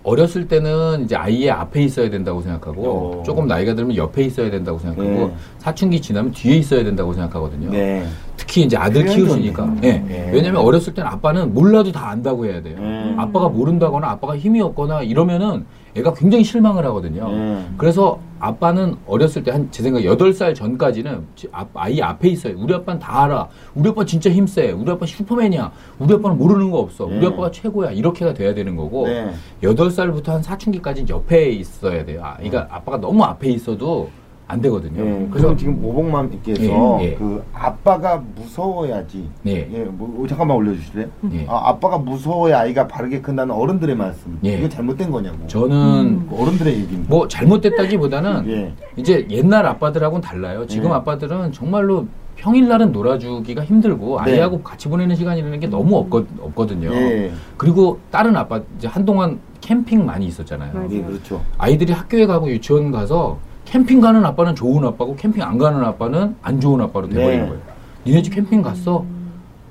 [0.05, 3.23] 어렸을 때는 이제 아이의 앞에 있어야 된다고 생각하고 어.
[3.23, 5.35] 조금 나이가 들면 옆에 있어야 된다고 생각하고 네.
[5.59, 7.71] 사춘기 지나면 뒤에 있어야 된다고 생각하거든요.
[7.71, 8.05] 네.
[8.37, 9.65] 특히 이제 아들 키우시니까.
[9.65, 9.81] 좋네.
[9.85, 9.93] 예.
[9.99, 10.31] 네.
[10.33, 12.77] 왜냐면 어렸을 때는 아빠는 몰라도 다 안다고 해야 돼요.
[12.79, 13.15] 음.
[13.17, 17.27] 아빠가 모른다거나 아빠가 힘이 없거나 이러면은 애가 굉장히 실망을 하거든요.
[17.29, 17.75] 음.
[17.77, 22.55] 그래서 아빠는 어렸을 때 한 제 생각 8살 전까지는 지- 아- 아이 앞에 있어요.
[22.59, 23.49] 우리 아빠는 다 알아.
[23.75, 24.71] 우리 아빠 진짜 힘세.
[24.73, 25.71] 우리 아빠 슈퍼맨이야.
[25.99, 27.05] 우리 아빠는 모르는 거 없어.
[27.05, 27.27] 우리 네.
[27.27, 27.91] 아빠가 최고야.
[27.93, 29.33] 이렇게가 돼야 되는 거고 네.
[29.63, 32.23] 여덟 살부터한 사춘기까지는 옆에 있어야 돼요.
[32.25, 34.09] 아, 그러니까 아빠가 너무 앞에 있어도
[34.49, 35.03] 안 되거든요.
[35.03, 35.29] 네.
[35.31, 37.15] 그래서 지금 오복맘께서 예, 예.
[37.15, 39.29] 그 아빠가 무서워야지.
[39.43, 39.69] 네.
[39.73, 41.09] 예, 뭐, 잠깐만 올려주실래요?
[41.33, 41.47] 예.
[41.49, 44.39] 아, 아빠가 무서워야 아이가 바르게 큰다는 어른들의 말씀.
[44.45, 44.59] 예.
[44.59, 45.47] 이거 잘못된 거냐고.
[45.47, 47.09] 저는 그 어른들의 얘기입니다.
[47.09, 48.73] 뭐 잘못됐다기보다는 예.
[48.97, 50.67] 이제 옛날 아빠들하고는 달라요.
[50.67, 50.97] 지금 네.
[50.97, 54.33] 아빠들은 정말로 평일날은 놀아주기가 힘들고 네.
[54.33, 56.93] 아이하고 같이 보내는 시간이라는 게 너무 없거, 없거든요.
[56.93, 57.33] 예.
[57.57, 60.75] 그리고 다른 아빠 이제 한동안 캠핑 많이 있었잖아요.
[60.75, 60.89] 맞아요.
[60.91, 61.41] 예, 그렇죠.
[61.57, 63.39] 아이들이 학교에 가고 유치원 가서
[63.73, 67.49] 캠핑 가는 아빠는 좋은 아빠고 캠핑 안 가는 아빠는 안 좋은 아빠로 돼버리는 네.
[67.49, 67.63] 거예요.
[68.05, 69.03] 니네 집 캠핑 갔어?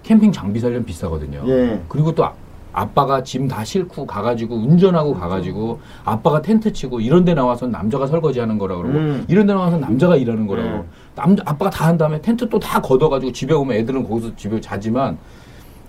[0.02, 1.44] 캠핑 장비 살려면 비싸거든요.
[1.46, 1.80] 예.
[1.88, 2.34] 그리고 또 아-
[2.74, 8.58] 아빠가 짐 다 싣고 가가지고 운전하고 가가지고 아빠가 텐트 치고 이런 데 나와서 남자가 설거지하는
[8.58, 9.26] 거라 그러고 음.
[9.28, 10.84] 이런 데 나와서 남자가 일하는 거라고 음.
[11.14, 15.20] 남자 아빠가 다 한 다음에 텐트 또 다 걷어가지고 집에 오면 애들은 거기서 집에 자지만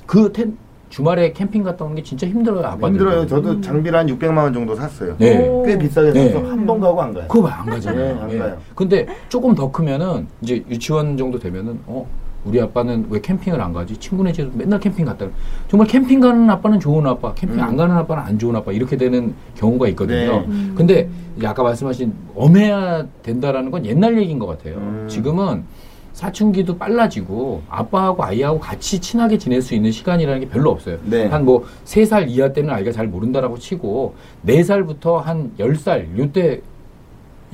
[0.05, 0.55] 그 텐,
[0.96, 3.26] 주말에 캠핑 갔다 오는 게 진짜 힘들어요 아빠들 힘들어요.
[3.26, 5.16] 저도 장비를 한 600만 원 정도 샀어요.
[5.16, 5.62] 네 오.
[5.64, 6.28] 꽤 비싸게 네.
[6.31, 7.26] 사서 한 번 가고 안 가요.
[7.28, 8.14] 그거 안 가잖아요.
[8.14, 8.38] 네, 안 예.
[8.38, 8.59] 가요.
[8.74, 12.07] 근데 조금 더 크면은 이제 유치원 정도 되면은 어
[12.44, 13.96] 우리 아빠는 왜 캠핑을 안 가지?
[13.96, 15.26] 친구네 집에 맨날 캠핑 갔다.
[15.68, 17.64] 정말 캠핑 가는 아빠는 좋은 아빠, 캠핑 음.
[17.64, 20.40] 안 가는 아빠는 안 좋은 아빠 이렇게 되는 경우가 있거든요.
[20.46, 20.72] 네.
[20.74, 24.74] 근데 이제 아까 말씀하신 엄해야 된다라는 건 옛날 얘기인 것 같아요.
[24.76, 25.07] 음.
[25.09, 25.64] 지금은
[26.12, 30.98] 사춘기도 빨라지고 아빠하고 아이하고 같이 친하게 지낼 수 있는 시간이라는 게 별로 없어요.
[31.05, 31.27] 네.
[31.27, 36.61] 한뭐 세 살 이하 때는 아이가 잘 모른다라고 치고 네 살부터 한 열살 요때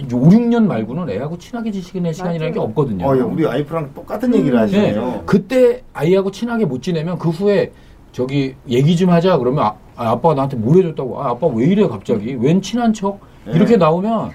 [0.01, 2.61] 5, 6년 말고는 애하고 친하게 지내는 시간이라는 게.
[2.61, 3.07] 없거든요.
[3.07, 4.61] 어, 예, 우리 와이프랑 똑같은 얘기를 네.
[4.61, 5.23] 하시네요.
[5.27, 7.73] 그때 아이하고 친하게 못 지내면 그 후에
[8.13, 11.87] 저기 얘기 좀 하자 그러면 아, 아, 아빠가 나한테 뭘 해줬다고 아, 아빠 왜 이래
[11.87, 13.53] 갑자기 웬 친한 척 네.
[13.55, 14.31] 이렇게 나오면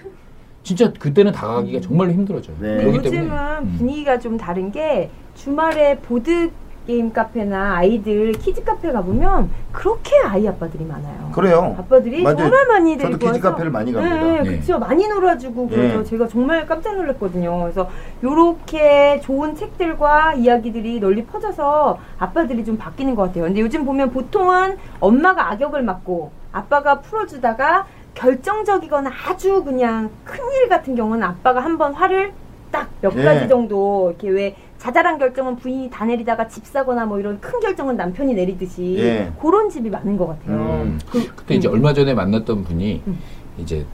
[0.63, 2.55] 진짜 그때는 다가가기가 정말로 힘들어져요.
[2.59, 2.77] 네.
[2.77, 3.75] 그렇기 요즘은 때문에 음.
[3.77, 6.51] 분위기가 좀 다른 게 주말에 보드
[6.85, 11.31] 게임 카페나 아이들 키즈 카페 가보면 그렇게 아이 아빠들이 많아요.
[11.31, 11.75] 그래요.
[11.79, 12.37] 아빠들이 맞아요.
[12.37, 14.15] 정말 많이 저도 데리고 키즈 와서 카페를 많이 갑니다.
[14.15, 14.43] 네, 네.
[14.43, 14.79] 그렇죠.
[14.79, 16.03] 많이 놀아주고 그래서 네.
[16.03, 17.61] 제가 정말 깜짝 놀랐거든요.
[17.61, 17.89] 그래서
[18.21, 23.45] 요렇게 좋은 책들과 이야기들이 널리 퍼져서 아빠들이 좀 바뀌는 것 같아요.
[23.45, 31.23] 근데 요즘 보면 보통은 엄마가 악역을 맡고 아빠가 풀어주다가 결정적이거나 아주 그냥 큰일 같은 경우는
[31.23, 32.31] 아빠가 한 번 화를
[32.71, 33.23] 딱몇 네.
[33.23, 37.95] 가지 정도 이렇게 왜 자잘한 결정은 부인이 다 내리다가 집 사거나 뭐 이런 큰 결정은
[37.95, 39.31] 남편이 내리듯이 예.
[39.41, 40.57] 그런 집이 많은 것 같아요.
[40.83, 40.99] 음.
[41.09, 43.19] 그, 그때 이제 얼마 전에 만났던 분이 음.
[43.57, 43.85] 이제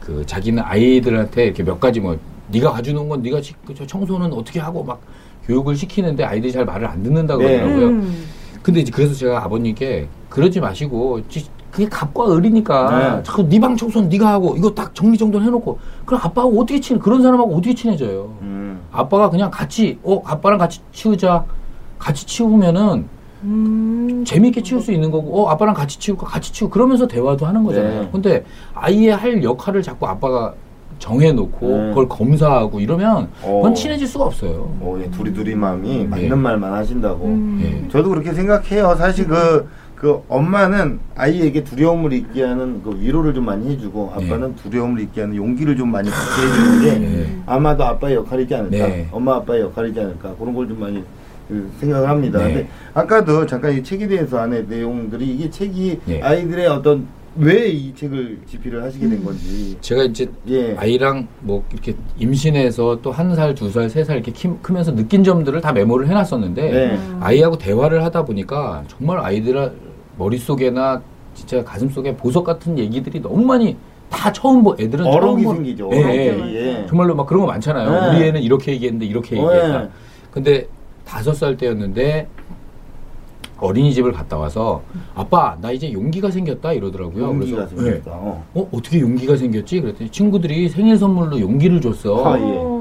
[0.00, 2.16] 그 자기는 아이들한테 이렇게 몇 가지 뭐
[2.52, 3.40] 네가 가져놓은 건 네가
[3.86, 5.00] 청소는 어떻게 하고 막
[5.46, 7.56] 교육을 시키는데 아이들이 잘 말을 안 듣는다고 네.
[7.58, 7.86] 그러더라고요.
[7.88, 8.24] 음.
[8.62, 13.22] 근데 이제 그래서 제가 아버님께 그러지 마시고 지- 그게 갑과 을이니까 네.
[13.22, 17.20] 자꾸 네 방 청소는 네가 하고 이거 딱 정리정돈 해놓고 그럼 아빠하고 어떻게 친 그런
[17.22, 18.32] 사람하고 어떻게 친해져요?
[18.40, 18.80] 음.
[18.90, 21.44] 아빠가 그냥 같이 어 아빠랑 같이 치우자
[21.98, 23.06] 같이 치우면은
[23.42, 24.24] 음.
[24.26, 28.02] 재미있게 치울 수 있는 거고 어 아빠랑 같이 치울까 같이 치우 그러면서 대화도 하는 거잖아요.
[28.02, 28.08] 네.
[28.10, 30.54] 근데 아이의 할 역할을 자꾸 아빠가
[30.98, 31.88] 정해놓고 네.
[31.90, 33.56] 그걸 검사하고 이러면 어.
[33.56, 34.70] 그건 친해질 수가 없어요.
[34.80, 36.34] 어, 예, 둘이 둘이 마음이 맞는 예.
[36.34, 37.24] 말만 하신다고.
[37.26, 37.60] 음.
[37.62, 37.88] 예.
[37.90, 38.94] 저도 그렇게 생각해요.
[38.96, 45.00] 사실 그, 그 엄마는 아이에게 두려움을 잊게 하는 그 위로를 좀 많이 해주고 아빠는 두려움을
[45.00, 47.38] 잊게 하는 용기를 좀 많이 갖게 해주는 게 네.
[47.46, 48.76] 아마도 아빠의 역할이지 않을까.
[48.86, 49.08] 네.
[49.10, 50.34] 엄마 아빠의 역할이지 않을까.
[50.38, 51.02] 그런 걸 좀 많이
[51.48, 52.38] 그 생각을 합니다.
[52.40, 52.44] 네.
[52.44, 56.20] 근데 아까도 잠깐 이 책에 대해서 안에 내용들이 이게 책이 네.
[56.20, 57.06] 아이들의 어떤
[57.38, 59.76] 왜 이 책을 집필을 하시게 된 건지.
[59.82, 60.74] 제가 이제 예.
[60.78, 65.22] 아이랑 뭐 이렇게 임신해서 또 한 살, 두 살, 세 살 이렇게 키- 크면서 느낀
[65.22, 66.98] 점들을 다 메모를 해놨었는데 네.
[67.20, 69.70] 아이하고 대화를 하다 보니까 정말 아이들
[70.18, 71.02] 머릿속에나
[71.34, 73.76] 진짜 가슴속에 보석 같은 얘기들이 너무 많이
[74.10, 75.90] 다 처음 보 애들은 처음 어록이 보 생기죠.
[75.92, 76.54] 예, 예.
[76.54, 76.86] 예.
[76.88, 78.12] 정말로 막 그런 거 많잖아요.
[78.12, 78.16] 네.
[78.16, 79.82] 우리 애는 이렇게 얘기했는데 이렇게 어, 얘기했다.
[79.82, 79.88] 예.
[80.30, 80.68] 근데
[81.04, 82.28] 다섯 살 때였는데
[83.58, 84.82] 어린이집을 갔다 와서
[85.14, 87.24] 아빠 나 이제 용기가 생겼다 이러더라고요.
[87.24, 88.10] 용기가 그래서 생겼다.
[88.10, 88.16] 네.
[88.16, 88.44] 어.
[88.54, 89.80] 어 어떻게 용기가 생겼지?
[89.80, 92.24] 그랬더니 친구들이 생일 선물로 용기를 줬어.
[92.24, 92.75] 아, 예.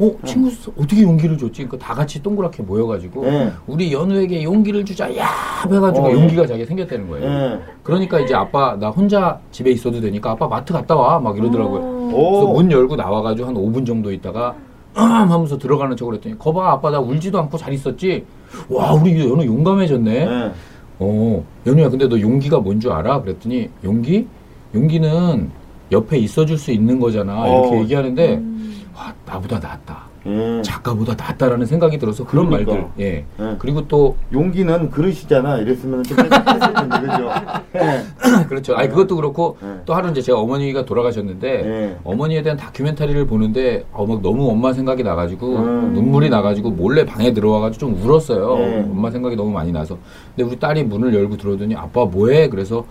[0.00, 1.66] 어, 어 친구 수- 어떻게 용기를 줬지?
[1.66, 3.52] 그러니까 다 같이 동그랗게 모여가지고 예.
[3.66, 5.26] 우리 연우에게 용기를 주자 야
[5.70, 6.14] 해가지고 어, 예.
[6.14, 7.26] 용기가 자기가 생겼다는 거예요.
[7.30, 7.58] 예.
[7.82, 11.80] 그러니까 이제 아빠 나 혼자 집에 있어도 되니까 아빠 마트 갔다 와 막 이러더라고요.
[11.80, 12.06] 어.
[12.10, 12.52] 그래서 오.
[12.54, 14.54] 문 열고 나와가지고 한 5분 정도 있다가
[14.96, 18.24] 음 하면서 들어가는 척을 했더니 거봐 아빠 나 울지도 않고 잘 있었지
[18.68, 20.50] 와 우리 연우 용감해졌네 예.
[20.98, 24.26] 어 연우야 근데 너 용기가 뭔 줄 알아 그랬더니 용기
[24.74, 25.50] 용기는
[25.92, 27.42] 옆에 있어줄 수 있는 거잖아.
[27.42, 27.46] 어.
[27.66, 28.79] 이렇게 얘기하는데 음.
[29.00, 30.10] 와 나보다 낫다.
[30.26, 30.60] 예.
[30.60, 32.72] 작가보다 낫다라는 생각이 들어서 그런 그러니까.
[32.74, 32.90] 말들.
[32.98, 33.24] 예.
[33.40, 33.56] 예.
[33.58, 35.56] 그리고 또 용기는 그릇이잖아.
[35.56, 37.30] 이랬으면 좀 했을 텐데, 그죠?
[37.76, 38.44] 예.
[38.46, 38.76] 그렇죠.
[38.76, 39.80] 아니 그것도 그렇고 예.
[39.86, 41.96] 또 하루 이제 제가 어머니가 돌아가셨는데 예.
[42.04, 45.92] 어머니에 대한 다큐멘터리를 보는데 어, 막 너무 엄마 생각이 나가지고 음.
[45.94, 48.58] 눈물이 나가지고 몰래 방에 들어와가지고 좀 울었어요.
[48.58, 48.80] 네.
[48.82, 49.96] 엄마 생각이 너무 많이 나서.
[50.36, 52.50] 근데 우리 딸이 문을 열고 들어오더니 아빠 뭐해?
[52.50, 52.84] 그래서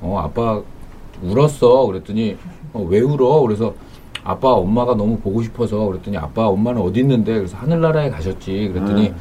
[0.00, 0.60] 어 아빠
[1.24, 1.86] 울었어.
[1.86, 2.36] 그랬더니
[2.72, 3.40] 어, 왜 울어?
[3.40, 3.74] 그래서
[4.26, 8.70] 아빠 엄마가 너무 보고 싶어서 그랬더니 아빠 엄마는 어디 있는데 그래서 하늘나라에 가셨지.
[8.72, 9.16] 그랬더니 음.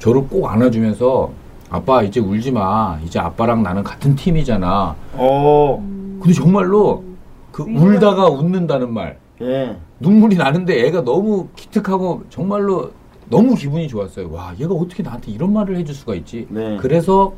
[0.00, 1.30] 저를 꼭 안아주면서
[1.70, 2.98] 아빠 이제 울지 마.
[3.04, 4.96] 이제 아빠랑 나는 같은 팀이잖아.
[5.14, 7.04] 어, 근데 정말로
[7.52, 9.18] 그 울다가 웃는다는 말.
[9.40, 9.76] 예.
[10.00, 12.90] 눈물이 나는데 애가 너무 기특하고 정말로
[13.28, 14.30] 너무 기분이 좋았어요.
[14.30, 16.46] 와, 얘가 어떻게 나한테 이런 말을 해줄 수가 있지?
[16.50, 16.76] 네.
[16.78, 17.32] 그래서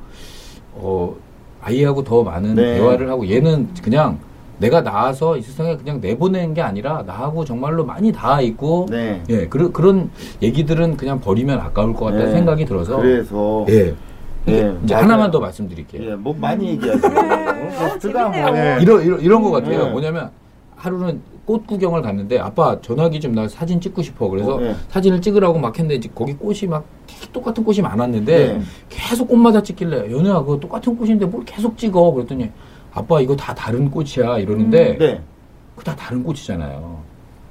[0.72, 1.14] 어
[1.60, 2.74] 아이하고 더 많은 네.
[2.74, 4.18] 대화를 하고 얘는 그냥
[4.58, 9.22] 내가 나와서 이 세상에 그냥 내보내는 게 아니라 나하고 정말로 많이 닿아 있고 네.
[9.28, 10.10] 예 그런 그런
[10.42, 12.32] 얘기들은 그냥 버리면 아까울 것 같다는 네.
[12.32, 13.66] 생각이 들어서 그래서.
[13.68, 13.94] 예
[14.46, 15.04] 예, 이제 맞아요.
[15.04, 16.10] 하나만 더 말씀드릴게요.
[16.10, 17.12] 예, 뭐 많이 얘기하세요.
[17.18, 18.46] 어, 제가 재밌네요.
[18.46, 18.78] 뭐, 예.
[18.82, 19.84] 이런 이런 이런 것 같아요.
[19.86, 19.90] 네.
[19.90, 20.30] 뭐냐면
[20.76, 24.28] 하루는 꽃 구경을 갔는데 아빠 전화기 좀 나 사진 찍고 싶어.
[24.28, 24.74] 그래서 어, 네.
[24.90, 26.84] 사진을 찍으라고 막 했는데 이제 거기 꽃이 막
[27.32, 28.60] 똑같은 꽃이 많았는데 네.
[28.90, 32.50] 계속 꽃마다 찍길래 연우야 그거 똑같은 꽃인데 뭘 계속 찍어 그랬더니
[32.94, 35.20] 아빠 이거 다 다른 꽃이야 이러는데 네.
[35.76, 37.02] 그다 다른 꽃이잖아요.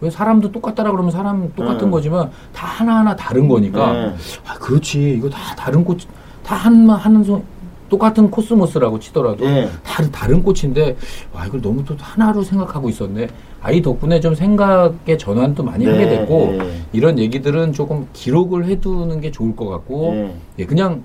[0.02, 1.92] 왜 사람도 똑같다라 그러면 사람 똑같은 음.
[1.92, 4.14] 거지만 다 하나하나 다른 거니까 네.
[4.48, 6.00] 아 그렇지 이거 다 다른 꽃
[6.44, 7.42] 다 한 하는 손
[7.90, 9.70] 똑같은 코스모스라고 치더라도 예.
[9.84, 10.98] 다른 다른 꽃인데
[11.32, 13.28] 와 이걸 너무 또 하나로 생각하고 있었네
[13.62, 16.82] 아이 덕분에 좀 생각의 전환도 많이 하게 네, 됐고 네.
[16.92, 20.36] 이런 얘기들은 조금 기록을 해두는 게 좋을 것 같고 네.
[20.60, 21.04] 예, 그냥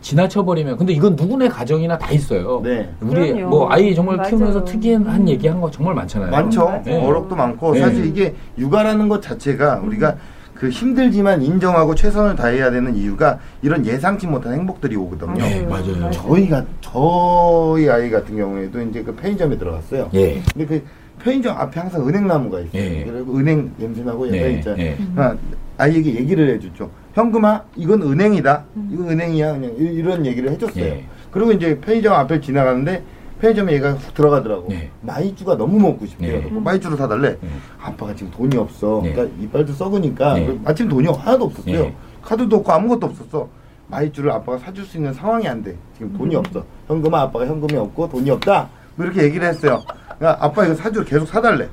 [0.00, 2.60] 지나쳐 버리면 근데 이건 누구네 가정이나 다 있어요.
[2.62, 2.88] 네.
[3.00, 3.48] 우리 그럼요.
[3.48, 4.30] 뭐 아이 정말 맞아요.
[4.30, 6.30] 키우면서 특이한 얘기한 거 정말 많잖아요.
[6.30, 6.82] 많죠.
[6.84, 7.04] 네.
[7.04, 7.80] 어록도 많고 네.
[7.80, 10.16] 사실 이게 육아라는 것 자체가 우리가
[10.54, 15.34] 그 힘들지만 인정하고 최선을 다해야 되는 이유가 이런 예상치 못한 행복들이 오거든요.
[15.34, 16.10] 네, 맞아요.
[16.10, 20.10] 저희가 저희 아이 같은 경우에도 이제 그 편의점에 들어갔어요.
[20.14, 20.42] 예.
[20.52, 20.82] 근데 그
[21.22, 22.82] 편의점 앞에 항상 은행나무가 있어요.
[22.82, 23.04] 예.
[23.04, 24.76] 그리고 은행 냄새 나고 약간 네, 있잖아요.
[24.76, 24.96] 네.
[25.16, 25.36] 아,
[25.76, 26.90] 아이에게 얘기를 해줬죠.
[27.22, 28.64] 현금아, 이건 은행이다.
[28.92, 29.52] 이건 은행이야.
[29.54, 30.84] 그냥 이- 이런 얘기를 해줬어요.
[30.84, 31.04] 예.
[31.32, 33.02] 그리고 이제 편의점 앞에 지나가는데
[33.40, 34.66] 편의점에 얘가 훅 들어가더라고.
[34.68, 34.88] 네.
[35.02, 36.40] 마이쮸가 너무 먹고 싶대요.
[36.42, 36.50] 네.
[36.50, 37.30] 마이쮸를 사달래.
[37.40, 37.48] 네.
[37.80, 39.00] 아빠가 지금 돈이 없어.
[39.02, 39.12] 네.
[39.12, 40.46] 그러니까 이빨도 썩으니까 네.
[40.46, 41.82] 그 마침 돈이 하나도 없었어요.
[41.82, 41.94] 네.
[42.22, 43.48] 카드도 없고 아무것도 없었어.
[43.88, 45.74] 마이쮸를 아빠가 사줄 수 있는 상황이 안 돼.
[45.96, 46.64] 지금 돈이 없어.
[46.86, 48.68] 현금아 아빠가 현금이 없고 돈이 없다.
[48.94, 49.82] 뭐 이렇게 얘기를 했어요.
[50.18, 51.68] 그러니까 아빠 이거 사줘 계속 사달래.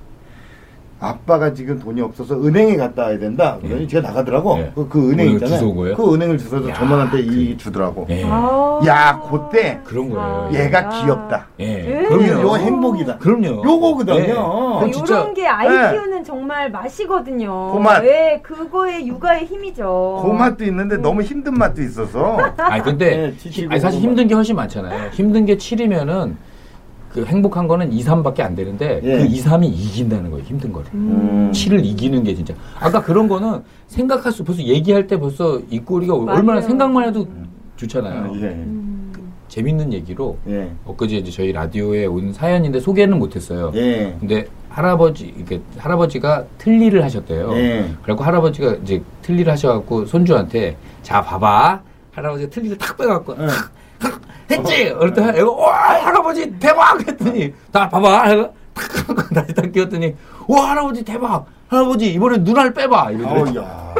[0.99, 3.57] 아빠가 지금 돈이 없어서 은행에 갔다 와야 된다.
[3.61, 3.87] 그러니 네.
[3.87, 4.57] 제가 나가더라고.
[4.57, 4.71] 네.
[4.73, 5.73] 그, 그 은행 있잖아요.
[5.95, 8.07] 그 은행을 주워서 야, 전원한테 그- 이 주더라고.
[8.09, 8.23] 예.
[8.25, 8.79] 아.
[8.87, 10.49] 야, 그때 그런 거예요.
[10.53, 10.89] 얘가 아.
[10.89, 11.47] 귀엽다.
[11.59, 11.65] 예.
[12.03, 12.07] 예.
[12.07, 12.41] 그럼요.
[12.49, 13.17] 요 행복이다.
[13.17, 13.61] 그럼요.
[13.65, 14.15] 요거거든요.
[14.19, 14.33] 네.
[14.37, 15.91] 아, 진짜 이런 게 아이 네.
[15.91, 17.73] 키우는 정말 맛이거든요.
[17.73, 18.03] 그 맛.
[18.05, 20.21] 예, 그거의 육아의 힘이죠.
[20.25, 22.37] 그 맛도 있는데 너무 힘든 맛도 있어서.
[22.57, 25.09] 아니 근데 네, 아니, 사실 힘든 게 훨씬 많잖아요.
[25.11, 26.35] 힘든 게 7이면은
[27.15, 29.19] 그 행복한 거는 2, 3밖에 안 되는데 예.
[29.19, 30.43] 그 2, 3이 이긴다는 거예요.
[30.43, 30.89] 힘든 거를.
[30.93, 31.49] 음.
[31.53, 32.53] 7을 이기는 게 진짜.
[32.77, 36.61] 아까 그런 거는 생각할 수 벌써 얘기할 때 벌써 이 얼마나 맞아요.
[36.61, 37.25] 생각만 해도
[37.77, 38.33] 좋잖아요.
[38.35, 38.47] 예.
[38.47, 39.13] 음.
[39.47, 40.69] 재밌는 얘기로 예.
[40.83, 43.71] 엊그제 이제 저희 라디오에 온 사연인데 소개는 못했어요.
[43.75, 44.13] 예.
[44.19, 47.53] 근데 할아버지 이게 할아버지가 틀니를 하셨대요.
[47.53, 47.91] 예.
[48.01, 53.47] 그래갖고 할아버지가 이제 틀니를 하셔갖고 손주한테 자 봐봐 할아버지가 틀니를 탁 빼갖고 응.
[54.51, 54.93] 했지.
[55.15, 55.73] 때 애가 와
[56.05, 58.23] 할아버지 대박 했더니 다 봐봐.
[58.25, 60.15] 해가 탁 다시 딱 끼웠더니
[60.47, 61.45] 와 할아버지 대박.
[61.67, 63.11] 할아버지 이번에 눈알 빼봐.
[63.11, 63.39] 이러더래.
[63.41, 63.93] 어우, 야.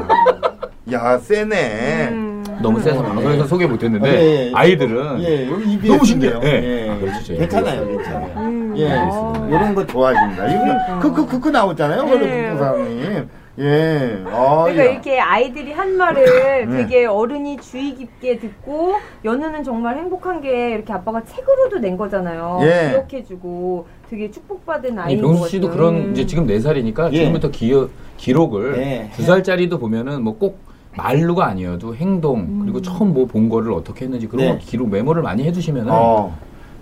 [0.91, 2.09] 야, 세네.
[2.11, 2.43] 음.
[2.61, 4.51] 너무 세서 방송에서 소개 못했는데 예, 예.
[4.53, 6.35] 아이들은 예, 여기 EBS 너무 신기해요.
[6.37, 6.53] 인데요.
[6.53, 6.89] 예.
[6.89, 7.37] 아.
[7.37, 8.33] 괜찮아요, 괜찮아요.
[8.37, 8.73] 음.
[8.77, 9.47] 예, 아.
[9.49, 10.47] 이런 거 좋아하십니다.
[10.47, 12.11] 이거 크크 크크 나오잖아요, 네.
[12.11, 13.29] 원래 국부사님.
[13.57, 14.91] 예, 아, 그러니까 야.
[14.91, 16.77] 이렇게 아이들이 한 말을 네.
[16.77, 22.59] 되게 어른이 주의 깊게 듣고 연우는 정말 행복한 게 이렇게 아빠가 책으로도 낸 거잖아요.
[22.63, 22.89] 예.
[23.07, 25.77] 기억해주고 되게 축복받은 병수 것 씨도 같아요.
[25.79, 26.11] 그런 음.
[26.11, 27.17] 이제 지금 네 살이니까 예.
[27.17, 27.71] 지금부터 기,
[28.17, 29.11] 기록을 예.
[29.15, 30.59] 두 살짜리도 보면은 뭐 꼭
[30.97, 34.51] 말로가 아니어도 행동 그리고 처음 뭐 본 거를 어떻게 했는지 그런 네.
[34.53, 36.33] 거 기록 메모를 많이 해두시면은 어.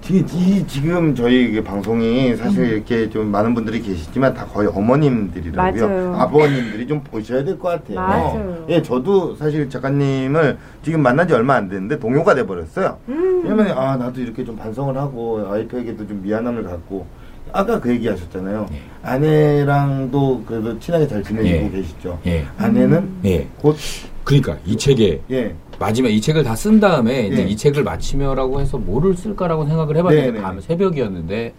[0.10, 5.88] 이, 이 지금 저희 그 방송이 사실 이렇게 좀 많은 분들이 계시지만 다 거의 어머님들이라고요.
[5.88, 6.16] 맞아요.
[6.16, 7.96] 아버님들이 좀 보셔야 될 것 같아요.
[7.96, 8.66] 맞아요.
[8.68, 12.98] 예, 저도 사실 작가님을 지금 만난 지 얼마 안 됐는데 동요가 돼 버렸어요.
[13.08, 13.42] 음.
[13.44, 17.06] 왜냐면 아 나도 이렇게 좀 반성을 하고 와이프에게도 좀 미안함을 갖고
[17.54, 18.66] 아까 그 얘기 하셨잖아요.
[18.74, 18.78] 예.
[19.04, 21.70] 아내랑도 그래도 친하게 잘 지내시고 예.
[21.70, 22.20] 계시죠.
[22.26, 22.46] 예.
[22.58, 23.48] 아내는 예.
[23.58, 23.78] 곧
[24.24, 25.54] 그러니까 이 책에 예.
[25.80, 27.48] 마지막 이 책을 다 쓴 다음에 이제 예.
[27.48, 30.42] 이 책을 마치며라고 해서 뭐를 쓸까라고 생각을 해봤는데 네네.
[30.42, 31.54] 밤 새벽이었는데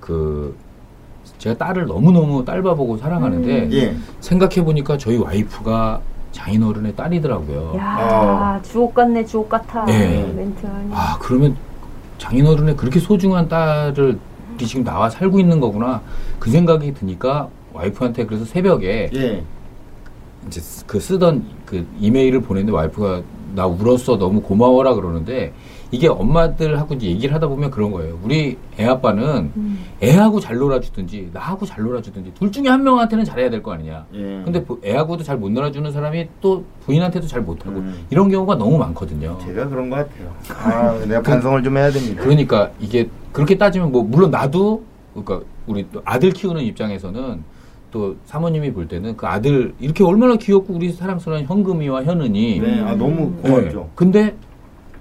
[0.00, 0.54] 그
[1.38, 3.96] 제가 딸을 너무 너무 딸바보고 살아가는데 예.
[4.20, 6.00] 생각해 보니까 저희 와이프가
[6.32, 7.74] 장인어른의 딸이더라고요.
[7.76, 8.60] 야, 아.
[8.62, 9.86] 주옥 같네, 주옥 같아.
[9.88, 10.32] 예.
[10.34, 10.90] 멘트 아니.
[10.92, 11.56] 아 그러면
[12.18, 14.18] 장인어른의 그렇게 소중한 딸을
[14.60, 16.00] 이 지금 나와 살고 있는 거구나
[16.38, 19.42] 그 생각이 드니까 와이프한테 그래서 새벽에 예.
[20.46, 23.22] 이제 쓰- 그 쓰던 그 이메일을 보냈는데 와이프가
[23.54, 25.52] 나 울었어 너무 고마워라 그러는데
[25.92, 28.18] 이게 엄마들하고 이제 얘기를 하다 보면 그런 거예요.
[28.24, 29.84] 우리 애 아빠는 음.
[30.02, 34.04] 애하고 잘 놀아주든지 나하고 잘 놀아주든지 둘 중에 한 명한테는 잘해야 될 거 아니냐.
[34.12, 34.18] 예.
[34.44, 38.06] 근데 부- 애하고도 잘 못 놀아주는 사람이 또 부인한테도 잘 못하고 음.
[38.10, 39.38] 이런 경우가 너무 많거든요.
[39.40, 40.34] 제가 그런 것 같아요.
[40.48, 42.22] 아, 내가 반성을 좀 해야 됩니다.
[42.24, 44.82] 그러니까 이게 그렇게 따지면 뭐 물론 나도
[45.14, 47.44] 그러니까 우리 또 아들 키우는 입장에서는
[47.94, 52.96] 또 사모님이 볼 때는 그 아들 이렇게 얼마나 귀엽고 우리 사랑스러운 현금이와 현은이 네, 아,
[52.96, 53.78] 너무 고맙죠.
[53.78, 53.90] 네.
[53.94, 54.34] 근데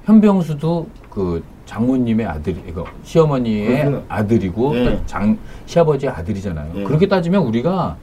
[0.06, 4.04] 현병수도 그 장모님의 아들이 이거 시어머니의 그렇구나.
[4.10, 4.84] 아들이고 예.
[4.84, 5.36] 또장
[5.66, 6.72] 시아버지의 아들이잖아요.
[6.76, 6.84] 예.
[6.84, 7.98] 그렇게 따지면 우리가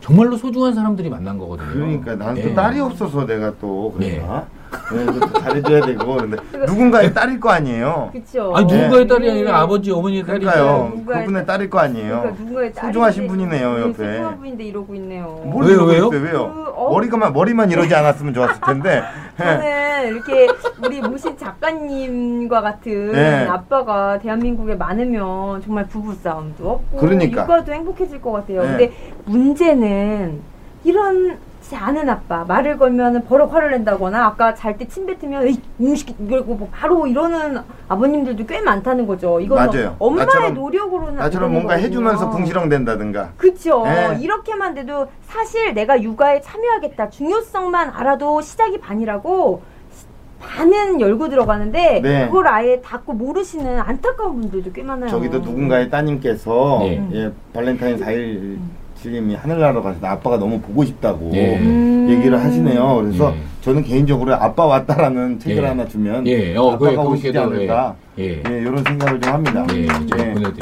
[0.00, 1.68] 정말로 소중한 사람들이 만난 거거든요.
[1.72, 2.54] 그러니까 나는 또 예.
[2.54, 4.46] 딸이 없어서 내가 또 그런가?
[4.92, 8.10] 네, 그것도 잘해줘야 되고 근데 누군가의 딸일 거 아니에요.
[8.12, 8.52] 그쵸.
[8.54, 9.14] 아니 누군가의 네.
[9.14, 10.22] 딸이 아니라 아버지 어머니의.
[10.22, 12.20] 누군가의 그분의 딸일 거 아니에요.
[12.20, 13.92] 그러니까 누군가의 소중하신 분이네요, 네, 옆에.
[13.94, 15.40] 소중한 분인데 이러고 있네요.
[15.44, 16.08] 뭘 왜요, 왜요?
[16.08, 16.52] 왜요?
[16.54, 16.90] 그, 어?
[16.92, 19.02] 머리가만 머리만 이러지 않았으면 좋았을 텐데.
[19.40, 19.44] 예.
[19.44, 20.48] 저는 이렇게
[20.84, 23.46] 우리 모신 작가님과 같은 네.
[23.46, 27.42] 아빠가 대한민국에 많으면 정말 부부싸움도 없고 그러니까.
[27.42, 28.62] 육아도 행복해질 것 같아요.
[28.62, 28.68] 네.
[28.68, 28.92] 근데
[29.24, 30.40] 문제는
[30.84, 31.38] 이런
[31.74, 35.48] 않은 아빠 말을 걸면 버럭 화를 낸다거나 아까 잘 때 침 뱉으면
[35.80, 37.58] 음식 이러고 뭐 바로 이러는
[37.88, 39.40] 아버님들도 꽤 많다는 거죠.
[39.48, 39.96] 맞아요.
[39.98, 41.86] 엄마의 나처럼- 노력으로는 나처럼 뭔가 거거든요.
[41.88, 43.30] 해주면서 궁시렁 된다든가.
[43.36, 43.82] 그쵸.
[43.84, 44.18] 네.
[44.20, 47.10] 이렇게만 돼도 사실 내가 육아에 참여하겠다.
[47.10, 49.62] 중요성만 알아도 시작이 반이라고
[49.92, 50.06] 시-
[50.38, 52.26] 반은 열고 들어가는데 네.
[52.26, 55.08] 그걸 아예 닫고 모르시는 안타까운 분들도 꽤 많아요.
[55.08, 57.08] 저기도 누군가의 따님께서 네.
[57.14, 58.58] 예, 발렌타인 4일
[59.06, 61.56] 칠님이 하늘나라 가서 아빠가 너무 보고 싶다고 예.
[61.58, 62.08] 음.
[62.10, 63.02] 얘기를 하시네요.
[63.04, 63.40] 그래서 예.
[63.60, 65.66] 저는 개인적으로 아빠 왔다라는 책을 예.
[65.68, 68.24] 하나 주면 예, 어, 아빠가 그게- 오시지 않을까 예.
[68.24, 68.42] 예.
[68.48, 69.66] 예, 이런 생각을 좀 합니다.
[69.74, 69.86] 예.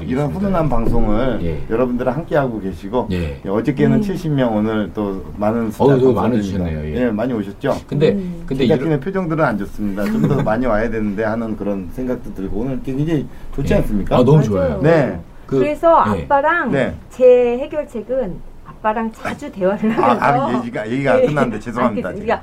[0.07, 1.59] 이런 훈훈한 방송을 예.
[1.71, 3.41] 여러분들은 함께 하고 계시고 예.
[3.45, 4.01] 예, 어저께는 음.
[4.03, 6.21] 70명 오늘 또 많은 숫자 감사드립니다.
[6.23, 6.95] 많으셨네요, 예.
[7.07, 7.77] 예, 많이 오셨죠.
[7.87, 8.43] 근데 음.
[8.47, 10.05] 근데 이런 표정들은 안 좋습니다.
[10.05, 13.79] 좀 더 많이 와야 되는데 하는 그런 생각도 들고 오늘 굉장히 좋지 예.
[13.79, 14.17] 않습니까?
[14.17, 14.43] 아, 너무 맞아요.
[14.45, 14.81] 좋아요.
[14.83, 15.19] 네.
[15.47, 16.25] 그- 그, 래서 예.
[16.25, 16.95] 아빠랑 네.
[17.11, 21.27] 제 해결책은 아빠랑 자주 대화를 아, 하면서 아, 얘기가 얘기가 예.
[21.27, 22.11] 끝났는데 죄송합니다.
[22.11, 22.43] 그러니까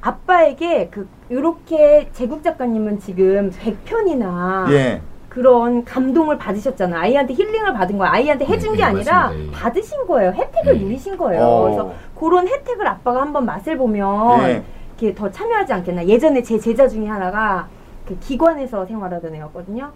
[0.00, 5.00] 아빠에게 그 이렇게 제국 작가님은 지금 100편이나 예.
[5.28, 7.00] 그런 감동을 받으셨잖아요.
[7.00, 8.12] 아이한테 힐링을 받은 거예요.
[8.12, 9.46] 아이한테 해준 네, 게 네, 아니라 맞습니다.
[9.56, 9.60] 예.
[9.62, 10.32] 받으신 거예요.
[10.32, 10.84] 혜택을 네.
[10.84, 11.42] 누리신 거예요.
[11.42, 11.62] 어.
[11.64, 14.62] 그래서 그런 혜택을 아빠가 한번 맛을 보면 예.
[15.00, 16.06] 이렇게 더 참여하지 않겠나.
[16.06, 17.66] 예전에 제 제자 중에 하나가
[18.06, 19.90] 그 기관에서 생활하던 애였거든요.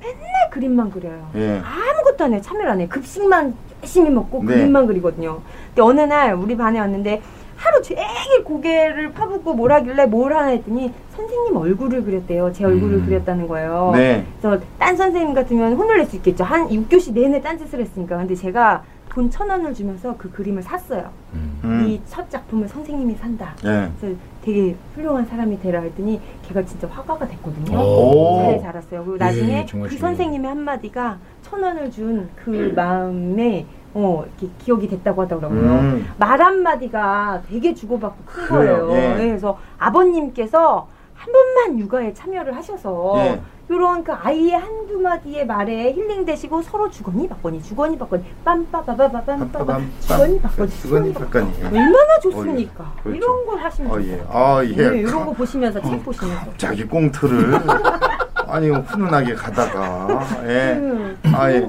[0.00, 1.28] 맨날 그림만 그려요.
[1.34, 1.60] 예.
[1.64, 2.40] 아무것도 안 해요.
[2.42, 2.88] 참여를 안 해요.
[2.90, 4.54] 급식만 열심히 먹고 네.
[4.54, 5.40] 그림만 그리거든요.
[5.68, 7.20] 근데 어느 날 우리 반에 왔는데
[7.56, 12.52] 하루 종일 고개를 파묻고 뭘 하길래 뭘 하나 했더니 선생님 얼굴을 그렸대요.
[12.52, 13.06] 제 얼굴을 음.
[13.06, 13.90] 그렸다는 거예요.
[13.94, 14.24] 네.
[14.40, 16.44] 그래서 딴 선생님 같으면 혼을 낼 수 있겠죠.
[16.44, 18.16] 한 6교시 내내 딴짓을 했으니까.
[18.16, 21.10] 근데 제가 돈 천 원을 주면서 그 그림을 샀어요.
[21.34, 21.58] 음.
[21.64, 21.84] 음.
[21.88, 23.56] 이첫 작품을 선생님이 산다.
[23.64, 23.90] 예.
[24.00, 24.16] 그래서
[24.48, 26.18] 되게 훌륭한 사람이 되라 했더니
[26.48, 27.78] 걔가 진짜 화가가 됐거든요.
[27.78, 28.38] 오.
[28.42, 29.04] 잘 자랐어요.
[29.04, 29.98] 그리고 나중에 예, 정말 그 중요해요.
[30.00, 35.60] 선생님의 한마디가 천 원을 준 그 마음에 어, 이렇게 기억이 됐다고 하더라고요.
[35.60, 36.06] 음.
[36.16, 38.92] 말 한마디가 되게 주고받고 큰 그래요, 거예요.
[39.18, 39.24] 예.
[39.24, 43.40] 예, 그래서 아버님께서 한 번만 육아에 참여를 하셔서 예.
[43.70, 50.70] 이런 그 아이의 한두 마디의 말에 힐링되시고 서로 주거니 받거니 주거니 받거니 빰빠바바바빰빠바 주거니 받거니
[50.70, 51.52] 주거니 받거니.
[51.60, 51.64] 예.
[51.66, 52.84] 얼마나 좋습니까?
[52.84, 53.02] 어, 예.
[53.02, 53.16] 그렇죠.
[53.18, 54.02] 이런 걸 하시면 어.
[54.02, 54.24] 예.
[54.30, 54.74] 아, 예.
[54.90, 57.58] 네, 이런 거 보시면서 책 보시면서 자기 꽁트를
[58.48, 60.72] 아니 훈훈하게 가다가 예.
[60.72, 61.60] 음, 아, 예.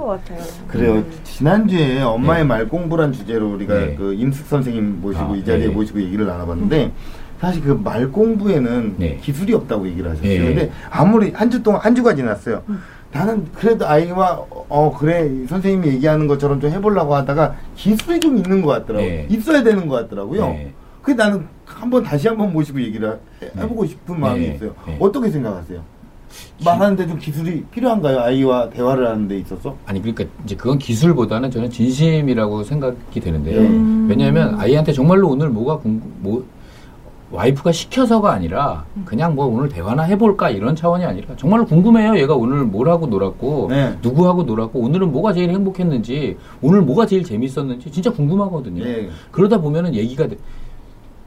[0.69, 0.93] 그래요.
[0.93, 1.19] 음.
[1.25, 2.47] 지난주에 엄마의 네.
[2.47, 3.95] 말 공부란 주제로 우리가 네.
[3.95, 5.73] 그 임숙 선생님 모시고 아, 이 자리에 네.
[5.73, 6.93] 모시고 얘기를 나눠봤는데
[7.39, 9.17] 사실 그 말 공부에는 네.
[9.21, 10.29] 기술이 없다고 얘기를 하셨어요.
[10.29, 10.45] 네.
[10.45, 12.61] 근데 아무리 한 주 동안 한 주가 지났어요.
[12.69, 12.79] 음.
[13.11, 18.67] 나는 그래도 아이와 어 그래 선생님이 얘기하는 것처럼 좀 해보려고 하다가 기술이 좀 있는 것
[18.69, 19.09] 같더라고 요.
[19.09, 19.27] 네.
[19.29, 20.45] 있어야 되는 것 같더라고요.
[20.47, 20.73] 네.
[21.01, 23.09] 그래 나는 한번 다시 한번 모시고 얘기를
[23.41, 23.61] 해- 네.
[23.63, 24.55] 해보고 싶은 마음이 네.
[24.55, 24.75] 있어요.
[24.85, 24.97] 네.
[24.99, 25.79] 어떻게 생각하세요?
[26.63, 28.19] 말하는데 좀 기술이 필요한가요?
[28.19, 29.75] 아이와 대화를 하는 데 있어서?
[29.87, 33.61] 아니 그러니까 이제 그건 기술보다는 저는 진심이라고 생각이 되는데요.
[33.61, 34.05] 음.
[34.09, 36.45] 왜냐하면 아이한테 정말로 오늘 뭐가 궁금 뭐
[37.31, 42.17] 와이프가 시켜서가 아니라 그냥 뭐 오늘 대화나 해볼까 이런 차원이 아니라 정말로 궁금해요.
[42.17, 43.95] 얘가 오늘 뭘 하고 놀았고 네.
[44.01, 48.83] 누구하고 놀았고 오늘은 뭐가 제일 행복했는지 오늘 뭐가 제일 재밌었는지 진짜 궁금하거든요.
[48.83, 49.09] 예.
[49.31, 50.37] 그러다 보면은 얘기가 돼.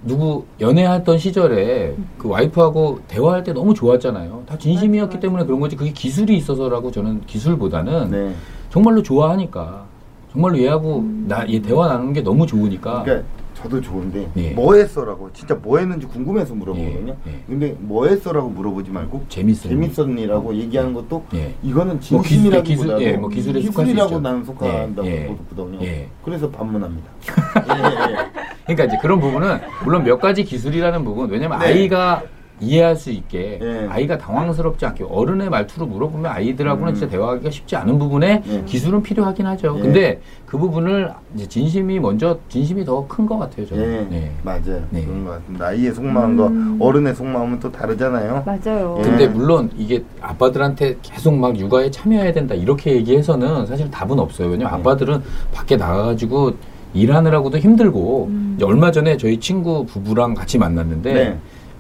[0.05, 4.42] 누구 연애했던 시절에 그 와이프하고 대화할 때 너무 좋았잖아요.
[4.46, 5.20] 다 진심이었기.
[5.20, 8.34] 때문에 그런 거지 그게 기술이 있어서라고 저는 기술보다는 네.
[8.70, 9.84] 정말로 좋아하니까
[10.32, 13.28] 정말로 얘하고 나얘 대화 나누는 게 너무 좋으니까 그러니까
[13.62, 14.50] 저도 좋은데 예.
[14.50, 17.16] 뭐 했어라고 진짜 뭐 했는지 궁금해서 물어보거든요.
[17.26, 17.42] 예, 예.
[17.46, 19.26] 근데 뭐 했어라고 물어보지 말고.
[19.28, 21.54] 재밌었니라고 얘기하는 것도 예.
[21.62, 24.20] 이거는 뭐 기술, 진심이라기보다도 기술, 예, 뭐 기술에 기술이라고.
[24.20, 25.26] 나는 속한다고 예, 예.
[25.26, 25.78] 보거든요.
[25.82, 26.08] 예.
[26.24, 27.10] 그래서 반문합니다.
[27.68, 28.16] 예, 예.
[28.64, 31.66] 그러니까 이제 그런 부분은 물론 몇 가지 기술이라는 부분 왜냐면 네.
[31.66, 32.22] 아이가
[32.62, 33.86] 이해할 수 있게 예.
[33.90, 36.94] 아이가 당황스럽지 않게 어른의 말투로 물어보면 아이들하고는 음.
[36.94, 38.62] 진짜 대화하기가 쉽지 않은 부분에 예.
[38.64, 39.74] 기술은 필요하긴 하죠.
[39.78, 39.82] 예.
[39.82, 43.66] 근데 그 부분을 이제 진심이 먼저 진심이 더 큰 것 같아요.
[43.66, 44.08] 저는.
[44.12, 44.30] 예, 네.
[44.42, 44.82] 맞아요.
[44.90, 45.04] 네.
[45.04, 45.66] 그런 것 같습니다.
[45.66, 48.44] 아이의 속마음과 어른의 속마음은 또 다르잖아요.
[48.46, 48.96] 맞아요.
[48.98, 49.02] 예.
[49.02, 54.48] 근데 물론 이게 아빠들한테 계속 막 육아에 참여해야 된다 이렇게 얘기해서는 사실 답은 없어요.
[54.48, 54.78] 왜냐면 네.
[54.80, 55.20] 아빠들은
[55.52, 56.52] 밖에 나가가지고
[56.94, 61.38] 일하느라고도 힘들고 이제 얼마 전에 저희 친구 부부랑 같이 만났는데 네.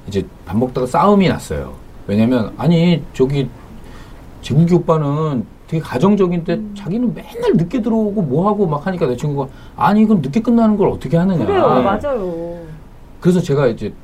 [0.08, 1.72] 이제 밥 먹다가 싸움이 났어요.
[2.06, 3.48] 왜냐면 아니 저기
[4.42, 10.04] 재국이 오빠는 되게 가정적인데 자기는 맨날 늦게 들어오고 뭐 하고 막 하니까 내 친구가 아니
[10.04, 11.46] 그럼 늦게 끝나는 걸 어떻게 하느냐.
[11.46, 11.80] 그래요, 아.
[11.80, 12.58] 맞아요.
[13.20, 13.94] 그래서 제가 이제 무-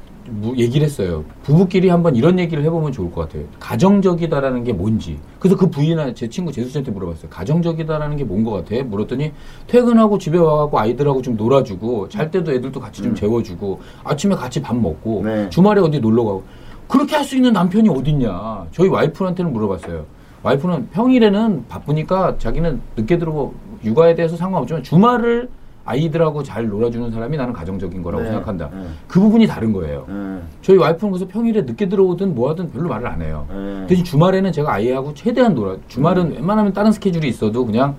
[0.57, 1.25] 얘기를 했어요.
[1.43, 3.45] 부부끼리 한번 이런 얘기를 해보면 좋을 것 같아요.
[3.61, 5.19] 가정적이다라는 게 뭔지.
[5.39, 7.31] 그래서 그 부인한 제 친구 재수 씨한테 물어봤어요.
[7.31, 8.83] 가정적이다라는 게 뭔 것 같아?
[8.85, 9.33] 물었더니
[9.67, 14.77] 퇴근하고 집에 와갖고 아이들하고 좀 놀아주고 잘 때도 애들도 같이 좀 재워주고 아침에 같이 밥
[14.77, 15.49] 먹고 네.
[15.51, 16.43] 주말에 어디 놀러 가고
[16.89, 18.67] 그렇게 할 수 있는 남편이 어딨냐?
[18.73, 20.05] 저희 와이프한테는 물어봤어요.
[20.43, 23.55] 와이프는 평일에는 바쁘니까 자기는 늦게 들어오고
[23.85, 25.49] 육아에 대해서 상관없지만 주말을
[25.89, 28.31] 아이들하고 잘 놀아주는 사람이 나는 가정적인 거라고 네.
[28.31, 28.69] 생각한다.
[28.73, 28.87] 네.
[29.07, 30.07] 그 부분이 다른 거예요.
[30.11, 33.47] 예, 저희 와이프는 그래서 평일에 늦게 들어오든 뭐하든 별로 말을 안 해요.
[33.51, 33.87] 예.
[33.87, 35.77] 대신 주말에는 제가 아이하고 최대한 놀아.
[35.89, 36.33] 주말은 음.
[36.33, 37.97] 웬만하면 다른 스케줄이 있어도 그냥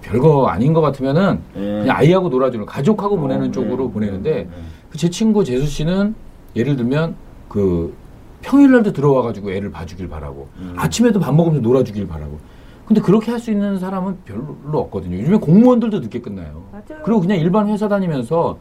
[0.00, 1.60] 별거 아닌 것 같으면은 예.
[1.60, 3.92] 그냥 아이하고 놀아주는 가족하고 보내는 어, 쪽으로 네.
[3.92, 4.48] 보내는데 네.
[4.90, 6.14] 그제 친구 재수 씨는
[6.54, 7.16] 예를 들면
[7.48, 7.94] 그
[8.42, 10.74] 평일날도 들어와가지고 애를 봐주길 바라고 음.
[10.76, 12.38] 아침에도 밥 먹으면서 놀아주길 바라고.
[12.86, 15.18] 근데 그렇게 할 수 있는 사람은 별로 없거든요.
[15.18, 16.62] 요즘에 공무원들도 늦게 끝나요.
[16.72, 17.02] 맞아요.
[17.04, 18.58] 그리고 그냥 일반 회사 다니면서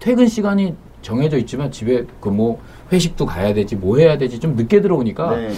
[0.00, 2.58] 퇴근 시간이 정해져 있지만 집에 그 뭐
[2.92, 5.50] 회식도 가야 되지 뭐 해야 되지 좀 늦게 들어오니까 네.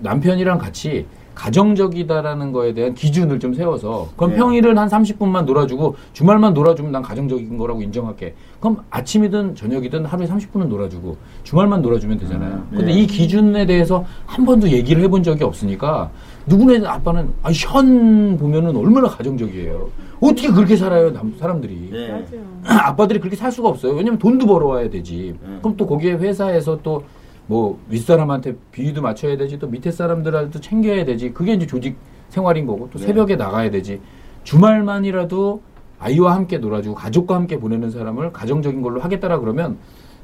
[0.00, 1.06] 남편이랑 같이
[1.38, 4.36] 가정적이다라는 거에 대한 기준을 좀 세워서 그럼 네.
[4.36, 8.34] 평일은 한 30분만 놀아주고 주말만 놀아주면 난 가정적인 거라고 인정할게.
[8.58, 12.54] 그럼 아침이든 저녁이든 하루에 30분은 놀아주고 주말만 놀아주면 되잖아요.
[12.54, 12.92] 음, 근데 네.
[13.00, 16.10] 이 기준에 대해서 한 번도 얘기를 해본 적이 없으니까
[16.46, 19.88] 누구네 아빠는 아, 현 보면은 얼마나 가정적이에요.
[20.20, 21.90] 어떻게 그렇게 살아요, 남- 사람들이.
[21.92, 22.08] 예.
[22.08, 22.24] 맞아요.
[22.64, 23.92] 아빠들이 그렇게 살 수가 없어요.
[23.92, 25.36] 왜냐면 돈도 벌어와야 되지.
[25.44, 25.58] 음.
[25.62, 27.04] 그럼 또 거기에 회사에서 또
[27.48, 29.58] 뭐 윗사람한테 비위도 맞춰야 되지.
[29.58, 31.32] 또 밑에 사람들한테도 챙겨야 되지.
[31.32, 31.96] 그게 이제 조직
[32.28, 33.06] 생활인 거고 또 네.
[33.06, 34.00] 새벽에 나가야 되지.
[34.44, 35.60] 주말만이라도
[35.98, 39.78] 아이와 함께 놀아주고 가족과 함께 보내는 사람을 가정적인 걸로 하겠다라 그러면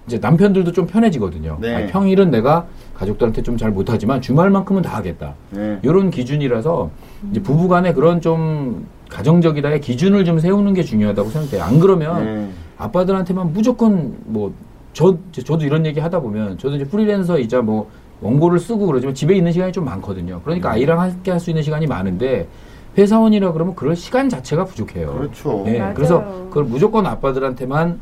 [0.06, 1.58] 이제 남편들도 좀 편해지거든요.
[1.60, 1.74] 네.
[1.74, 5.34] 아니, 평일은 내가 가족들한테 좀 잘 못하지만 주말만큼은 다 하겠다.
[5.56, 5.78] 예.
[5.82, 6.90] 이런 기준이라서
[7.30, 11.62] 이제 부부간에 그런 좀 가정적이다의 기준을 좀 세우는 게 중요하다고 생각해요.
[11.62, 12.48] 안 그러면 예.
[12.76, 14.52] 아빠들한테만 무조건 뭐
[14.94, 17.90] 저 저도 이런 얘기 하다 보면 저도 이제 프리랜서이자 뭐
[18.22, 20.40] 원고를 쓰고 그러지만 집에 있는 시간이 좀 많거든요.
[20.42, 20.72] 그러니까 음.
[20.74, 22.48] 아이랑 함께 할 수 있는 시간이 많은데
[22.96, 25.12] 회사원이라 그러면 그럴 시간 자체가 부족해요.
[25.12, 25.64] 그렇죠.
[25.66, 25.94] 예, 맞아요.
[25.94, 27.98] 그래서 그걸 무조건 아빠들한테만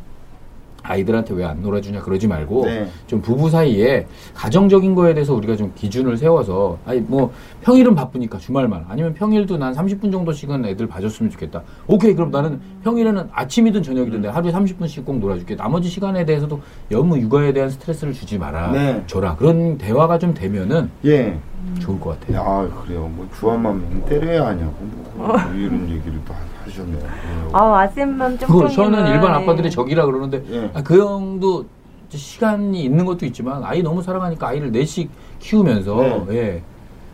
[0.83, 2.89] 아이들한테 왜 안 놀아주냐 그러지 말고 네.
[3.07, 8.87] 좀 부부 사이에 가정적인 거에 대해서 우리가 좀 기준을 세워서 아니 뭐 평일은 바쁘니까 주말만
[8.89, 11.63] 아니면 평일도 난 30분 정도씩은 애들 봐줬으면 좋겠다.
[11.87, 15.57] 오케이 그럼 나는 평일에는 아침이든 저녁이든 내가 하루에 30분씩 꼭 놀아줄게.
[15.57, 18.71] 나머지 시간에 대해서도 너무 육아에 대한 스트레스를 주지 마라.
[18.73, 19.03] 네.
[19.07, 19.37] 줘라.
[19.37, 21.37] 그런 대화가 좀 되면은 예.
[21.81, 22.37] 좋을 것 같아요.
[22.39, 23.09] 야, 그래요.
[23.15, 24.75] 뭐 주한만 명 때려야 하냐고
[25.17, 26.99] 뭐 이런 얘기를 또 하- 하셨네요.
[26.99, 27.49] 예.
[27.53, 30.71] 아, 아쌤맘 좀 그거 저는 일반 아빠들이 적이라 그러는데 예.
[30.75, 31.67] 아, 그 형도
[32.09, 35.97] 시간이 있는 것도 있지만 아이 너무 사랑하니까 아이를 넷씩 키우면서
[36.29, 36.35] 네.
[36.37, 36.63] 예.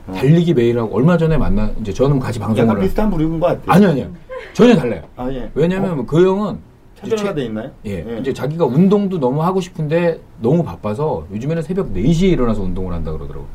[0.09, 0.13] 어.
[0.13, 3.65] 달리기 매일 하고 얼마 전에 만나 이제 저는 같이 약간 방송을 비슷한 부류인 것 같아요.
[3.67, 4.07] 아니요 아니요
[4.55, 5.03] 전혀 달라요.
[5.17, 5.51] 아, 예.
[5.55, 6.59] 왜냐면 그 형은
[6.97, 7.71] 차별화가 최- 돼 있나요?
[7.87, 13.13] 예, 이제 자기가 운동도 너무 하고 싶은데 너무 바빠서 요즘에는 새벽 4시에 일어나서 운동을 한다
[13.13, 13.47] 그러더라고.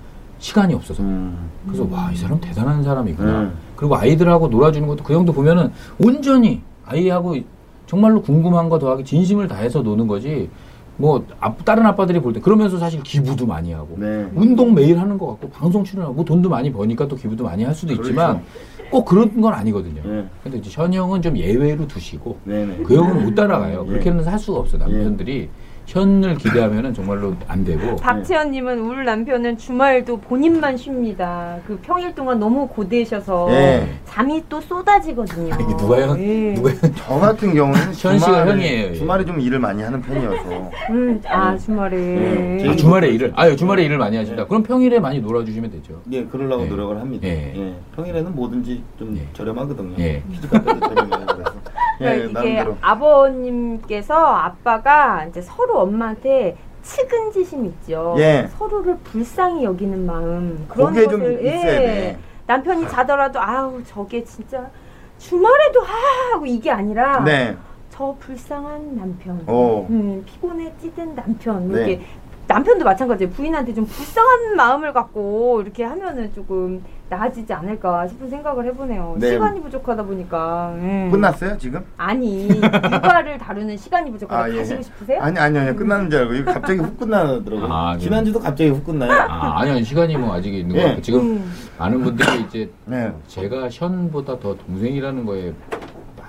[0.44, 1.02] 시간이 없어서.
[1.04, 1.38] 음.
[1.66, 3.39] 그래서 와 이 사람 대단한 사람이구나.
[3.44, 3.54] 음.
[3.78, 7.38] 그리고 아이들하고 놀아주는 것도 그 형도 보면은 온전히 아이하고
[7.88, 10.50] 정말로 궁금한 거 더하기 진심을 다해서 노는 거지.
[10.98, 14.30] 뭐 아- 다른 아빠들이 볼 때 그러면서 사실 기부도 많이 하고 네.
[14.36, 17.74] 운동 매일 하는 것 같고 방송 출연하고 뭐 돈도 많이 버니까 또 기부도 많이 할
[17.74, 18.44] 수도 있지만
[18.91, 20.02] 꼭 그런 건 아니거든요.
[20.06, 20.26] 네.
[20.44, 22.84] 근데 이제 현 형은 좀 예외로 두시고 네네.
[22.84, 23.86] 그 형은 못 따라가요.
[23.88, 23.89] 예.
[23.91, 25.50] 그렇게는 살 수가 없어 남편들이
[25.86, 31.58] 현을 기대하면은 정말로 안 되고 박채연님은 우리 남편은 주말도 본인만 쉽니다.
[31.68, 33.88] 그 평일 동안 너무 고되셔서 예.
[34.06, 35.54] 잠이 또 쏟아지거든요.
[35.54, 36.54] 이게 누가 현 예.
[36.54, 38.94] 누가 현저 같은 경우는 현 씨가 형이에요, 예.
[38.94, 42.62] 주말에 좀 일을 많이 하는 편이어서 음, 아 주말에.
[42.64, 42.70] 예.
[42.70, 44.46] 아, 주말에 일을 아유 주말에 일을 많이 하신다.
[44.48, 46.02] 그럼 평일에 많이 놀아주시면 되죠.
[46.12, 46.68] 예, 그러려고 예.
[46.68, 47.28] 노력을 합니다.
[47.28, 47.54] 예.
[47.56, 47.76] 예.
[47.96, 49.28] 평일에는 뭐든지 좀 예.
[49.34, 49.96] 저렴하거든요.
[50.00, 50.24] 예.
[50.52, 51.33] 저렴해요.
[52.04, 52.78] 그래서 예, 그러니까 이게.
[52.82, 58.16] 아버님께서 아빠가 이제 서로 엄마한테 측은지심 있죠.
[58.18, 58.49] 예.
[58.58, 61.51] 서로를 불쌍히 여기는 마음 그런 것을 예.
[61.51, 62.20] 돼.
[62.45, 64.70] 남편이 자더라도 아우 저게 진짜
[65.18, 67.56] 주말에도 하 하고 이게 아니라 네.
[67.89, 69.86] 저 불쌍한 남편, 오.
[69.89, 71.91] 음, 피곤해 찌든 남편 뭐 네.
[71.91, 72.06] 이렇게
[72.48, 73.32] 남편도 마찬가지예요.
[73.32, 79.16] 부인한테 좀 불쌍한 마음을 갖고 이렇게 하면은 조금 나아지지 않을까 싶은 생각을 해보네요.
[79.20, 79.32] 네.
[79.32, 80.74] 시간이 부족하다 보니까.
[80.76, 81.10] 음.
[81.12, 81.84] 끝났어요, 지금?
[81.98, 84.58] 아니 육아를 다루는 시간이 부족하다 아, 예.
[84.58, 85.22] 가시고 싶으세요?
[85.22, 85.76] 아니, 아니, 아니.
[85.76, 86.34] 끝나는 줄 알고.
[86.34, 87.72] 이거 갑자기 훅 끝나더라고요.
[87.72, 88.00] 아, 네.
[88.00, 89.12] 지난주도 갑자기 훅 끝나요.
[89.12, 90.82] 아 아니 아니 시간이 뭐 아직 있는 예.
[90.82, 91.54] 것 같고 지금 음.
[91.78, 93.12] 많은 분들이 이제 네.
[93.28, 95.54] 제가 현보다 더 동생이라는 거에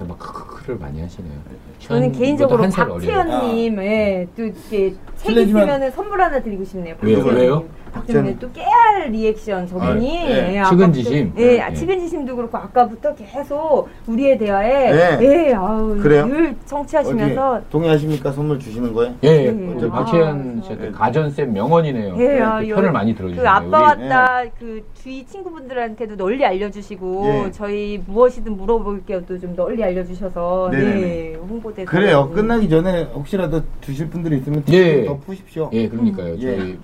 [0.01, 1.33] 막 크크크를 많이 하시네요.
[1.79, 2.69] 저는 개인적으로.
[2.69, 6.97] 박채연님, 예, 또 이렇게 책 있으면은 선물 하나 드리고 싶네요.
[7.01, 7.25] 왜요?
[7.25, 7.65] 왜요?
[7.95, 10.59] 박채연님 또 깨알 리액션 저분이 아, 예.
[10.59, 11.33] 예, 측은지심?
[11.39, 11.75] 예, 아, 예.
[11.75, 15.19] 측은지심도 그렇고 아까부터 계속 우리의 대화에 예.
[15.49, 16.27] 예, 아우 그래요?
[16.27, 18.33] 늘 청취하시면서 어디 동의하십니까?
[18.33, 19.15] 선물 주시는 거예요?
[19.23, 19.49] 예, 예.
[19.51, 19.77] 음.
[19.81, 22.17] 저 박채연 아, 씨한테 가전쌤 명언이네요.
[22.19, 23.43] 예, 아, 그 요- 편을 많이 들어주시네요.
[23.43, 27.51] 그 아빠 왔다 그 주위 친구분들한테도 널리 알려주시고 예.
[27.53, 31.01] 저희 무엇이든 물어볼게요도 좀 널리 알려주셔서 네네네.
[31.01, 32.31] 네 홍보대 그래요.
[32.35, 35.05] 끝나기 전에 혹시라도 주실 분들이 있으면 예.
[35.05, 35.71] 더 푸십시오.
[35.73, 36.35] 예, 그러니까요.
[36.39, 36.57] 예.
[36.57, 36.79] 저희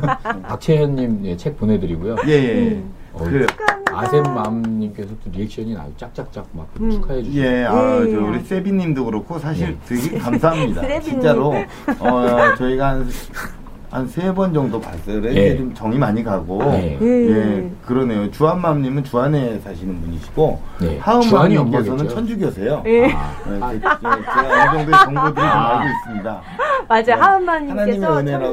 [0.48, 2.16] 박채연님 예, 책 보내드리고요.
[2.26, 2.54] 예, 예.
[2.72, 2.92] 음.
[3.12, 3.46] 어, 그래요.
[3.92, 6.90] 아셈맘님께서 또 리액션이 아주 짝짝짝 막 음.
[6.90, 7.44] 축하해 주시고.
[7.44, 8.10] 예, 아, 예.
[8.12, 9.76] 저 우리 세비님도 그렇고 사실 예.
[9.86, 11.00] 되게 감사합니다.
[11.00, 11.54] 진짜로
[11.98, 13.08] 어, 저희가 한
[13.90, 15.20] 한세번 정도 봤어요.
[15.22, 15.56] 그래 예.
[15.56, 16.60] 좀 정이 많이 가고.
[16.74, 16.98] 예.
[17.00, 18.30] 예, 그러네요.
[18.30, 20.98] 주한맘님은 주한에 사시는 분이시고 네.
[21.22, 22.08] 주한이 하은맘님께서는.
[22.08, 22.82] 천주교세요.
[22.86, 23.06] 예.
[23.12, 26.40] 아, 네, 제- 제가 어느 정도의 정보들이 좀 알고 있습니다.
[26.88, 27.16] 맞아요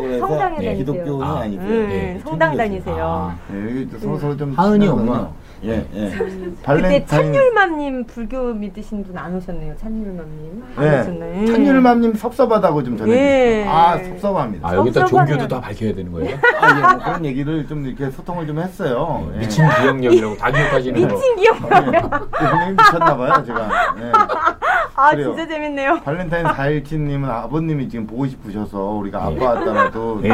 [0.02, 0.14] 네.
[0.14, 0.78] 해서 성당에 네, 다니세요.
[0.78, 1.68] 기독교는 아, 아니세요.
[1.70, 2.58] 음, 예, 성당 천주교세요.
[2.58, 3.06] 다니세요.
[3.06, 4.88] 아, 예, 여기 또 서로 좀 하은이.
[4.88, 5.28] 엄마.
[5.66, 6.10] 예, 예.
[6.10, 9.76] 그때 발렌타인 찬율맘님 불교 믿으신 분 안 오셨네요.
[9.78, 11.00] 찬율맘님 안 예.
[11.02, 11.46] 오셨나요?
[11.48, 13.26] 찬율맘님 섭섭하다고 좀 전해주세요.
[13.26, 13.66] 예.
[13.68, 14.68] 아 섭섭합니다.
[14.70, 15.06] 아 여기다.
[15.06, 16.38] 종교도 다 밝혀야 되는 거예요?
[16.60, 19.30] 아, 예, 뭐 그런 얘기를 좀 이렇게 소통을 좀 했어요.
[19.36, 19.40] 예.
[19.40, 21.16] 미친 기억력이라고 다 기억하시는 거.
[21.16, 21.58] 미친 기억.
[21.64, 22.46] 예.
[22.46, 23.70] 형님 미쳤나봐요, 제가.
[24.00, 24.12] 예.
[24.98, 25.36] 아 그래요.
[25.36, 26.00] 진짜 재밌네요.
[26.06, 30.30] 발렌타인 4일치님은 아버님이 지금 보고 싶으셔서 우리가 아빠 왔다라도 예.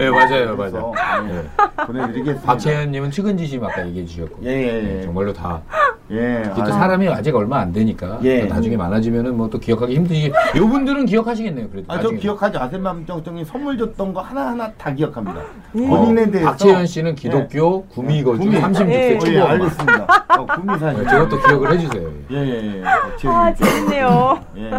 [0.00, 0.92] 예, 맞아요, 맞아요.
[1.28, 2.46] 예, 보내드리겠습니다.
[2.46, 4.40] 박채연님은 측은지심 아까 얘기해 주셨고.
[4.44, 4.82] 예, 예, 예.
[4.82, 5.60] 네, 정말로 다.
[6.10, 6.42] 예.
[6.54, 8.18] 또 아, 사람이 아직 얼마 안 되니까.
[8.22, 8.46] 예.
[8.46, 10.32] 또 나중에 많아지면은 뭐 또 기억하기 힘드시.
[10.56, 11.92] 이분들은 기억하시겠네요, 그래도.
[11.92, 12.10] 아, 저.
[12.10, 12.58] 기억하죠.
[12.58, 15.40] 아셈맘 정정이 선물 줬던 거 하나하나 다 기억합니다.
[15.76, 15.88] 음.
[15.88, 16.50] 본인에 대해서.
[16.50, 18.56] 박채연 씨는 기독교 구미거주 구미.
[18.60, 19.16] 36세 예.
[19.16, 19.40] 어, 초보 예.
[19.40, 20.06] 알겠습니다.
[20.38, 21.06] 어, 구미 사실.
[21.06, 22.10] 저것도 기억을 해주세요.
[22.32, 22.84] 예, 예, 예.
[23.28, 23.54] 아.
[23.54, 24.40] 재밌네요.
[24.56, 24.70] 예,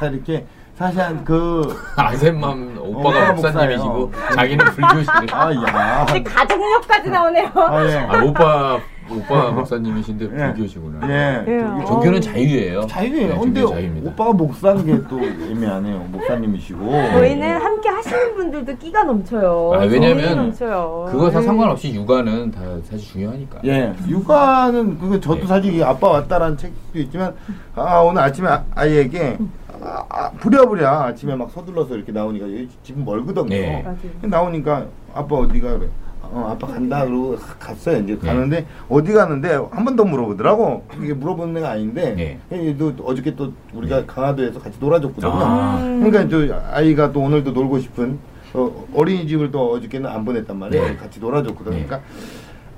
[0.00, 0.46] 다 이렇게
[0.76, 4.12] 사실 그 아셈맘 오빠가 오빠가 목사님이시고.
[4.34, 5.26] 자기는 불교시네.
[5.30, 6.04] 아, 야.
[6.06, 7.50] 근데 가족력까지 나오네요.
[7.54, 7.96] 아, 예.
[7.98, 10.52] 아, 오빠 오빠 목사님이신데 예.
[10.54, 11.08] 불교시구나.
[11.08, 11.44] 예.
[11.46, 11.84] 예.
[11.86, 12.86] 종교는 자유예요.
[12.88, 13.28] 자유예요.
[13.34, 14.10] 네, 근데 종교는 자유입니다.
[14.10, 15.98] 오빠가 목사인 게 또 애매하네요.
[16.10, 16.90] 목사님이시고.
[16.90, 19.72] 저희는 함께 하시는 분들도 끼가 넘쳐요.
[19.74, 21.08] 아, 왜냐면 넘쳐요.
[21.12, 21.46] 그거 다 네.
[21.46, 22.60] 상관없이 육아는 다
[22.90, 23.58] 사실 중요하니까.
[23.66, 25.46] 예, 육아는 그거 저도 네.
[25.46, 27.32] 사실 이 아빠 왔다라는 책도 있지만
[27.76, 29.36] 아 오늘 아침에 아, 아이에게
[29.84, 33.48] 아, 아, 부랴부랴 아침에 막 서둘러서 이렇게 나오니까 여기 집은 멀거든요.
[33.48, 33.82] 네.
[33.82, 33.96] 맞아요.
[34.22, 35.88] 나오니까 아빠 어디가 그래.
[36.22, 38.26] 어, 아빠 간다 그러고 갔어요 이제 네.
[38.26, 42.68] 가는데 어디 가는데 한 번 더 물어보더라고 이게 물어보는 애가 아닌데 네.
[42.70, 45.78] 얘도 어저께 또 우리가 강화도에서 같이 놀아줬거든요 아.
[46.02, 48.18] 그러니까 저 아이가 또 오늘도 놀고 싶은
[48.54, 50.96] 어, 어린이집을 또 어저께는 안 보냈단 말이에요 네.
[50.96, 51.84] 같이 놀아줬거든 네.
[51.84, 52.08] 그러니까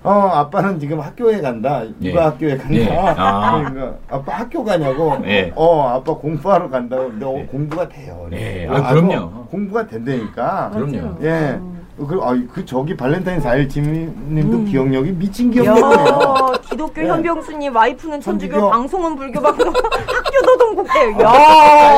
[0.06, 2.10] 어 아빠는 지금 학교에 간다 네.
[2.10, 2.96] 육아 학교에 간다 네.
[2.96, 3.58] 아.
[3.68, 5.52] 그러니까 아빠 학교 가냐고 네.
[5.56, 7.46] 어 아빠 공부하러 간다고 근데 어, 네.
[7.46, 8.66] 공부가 돼요 네.
[8.68, 9.46] 그래서 아, 그럼요.
[9.46, 11.16] 공부가 된다니까 그럼요.
[11.22, 11.58] 예.
[11.96, 14.64] 그, 아, 그, 저기, 발렌타인 4일 짐님도 음.
[14.66, 15.96] 기억력이 미친 기억력이에요.
[15.96, 17.08] 야, 기독교 예.
[17.08, 18.70] 현병수님 와이프는 천주교, 천주교.
[18.70, 21.22] 방송은 불교 방송, 학교는 동국대.
[21.22, 21.30] 야,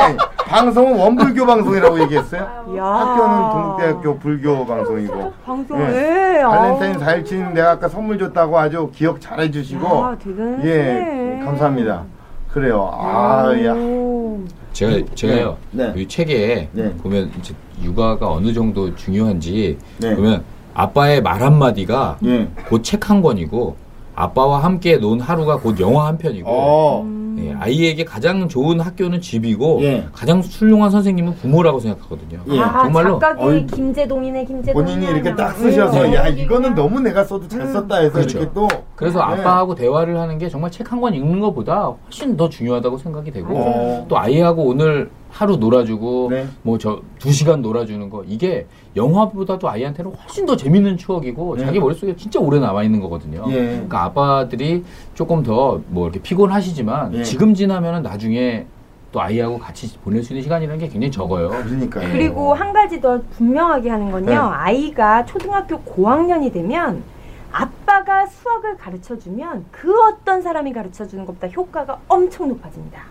[0.05, 2.41] 아니, 방송은 원불교 방송이라고 얘기했어요.
[2.77, 2.83] 야.
[2.83, 5.33] 학교는 동대학교 불교 방송이고.
[5.45, 6.37] 방송, 예.
[6.39, 6.43] 예.
[6.43, 7.01] 발렌타인 아우.
[7.01, 9.85] 4일 짐 내가 아까 선물 줬다고 아주 기억 잘 해주시고.
[9.85, 10.17] 야.
[10.63, 12.03] 예, 감사합니다.
[12.51, 12.89] 그래요.
[12.93, 13.73] 아, 야.
[13.73, 14.39] 오.
[14.73, 15.91] 제가 제가요 네.
[15.97, 16.93] 이 책에 네.
[16.97, 20.15] 보면 이제 육아가 어느 정도 중요한지 네.
[20.15, 20.43] 보면
[20.73, 22.47] 아빠의 말 한마디가 예.
[22.69, 23.75] 곧책 한 권이고
[24.15, 27.03] 아빠와 함께 논 하루가 곧 영화 한 편이고 어.
[27.39, 27.45] 음.
[27.47, 30.05] 예, 아이에게 가장 좋은 학교는 집이고 예.
[30.13, 32.39] 가장 훌륭한 선생님은 부모라고 생각하거든요.
[32.51, 32.59] 예.
[32.59, 34.83] 아, 정말로 작가기 어이, 김재동이네, 김재동.
[34.83, 36.15] 본인이 이렇게 딱 쓰셔서 네.
[36.15, 38.37] 야 이거는 너무 내가 써도 잘 썼다 해서 그렇죠.
[38.39, 39.41] 이렇게 또 그래서 네.
[39.41, 43.55] 아빠하고 대화를 하는 게 정말 책 한 권 읽는 것보다 훨씬 더 중요하다고 생각이 되고
[43.55, 44.05] 어.
[44.09, 46.47] 또 아이하고 오늘 하루 놀아주고 네.
[46.63, 48.65] 뭐저 두 시간 놀아주는 거 이게
[48.95, 51.65] 영화보다도 아이한테는 훨씬 더 재밌는 추억이고 네.
[51.65, 53.45] 자기 머릿속에 진짜 오래 남아 있는 거거든요.
[53.49, 53.53] 예.
[53.53, 57.23] 그러니까 아빠들이 조금 더 뭐 이렇게 피곤하시지만 예.
[57.23, 58.65] 지금 지나면은 나중에
[59.11, 61.49] 또 아이하고 같이 보낼 수 있는 시간이라는 게 굉장히 적어요.
[61.49, 64.25] 그러니까 그리고 한 가지 더 분명하게 하는 건요.
[64.25, 64.35] 네.
[64.35, 67.03] 아이가 초등학교 고학년이 되면
[67.51, 73.01] 아빠가 수학을 가르쳐 주면 그 어떤 사람이 가르쳐 주는 것보다 효과가 엄청 높아집니다.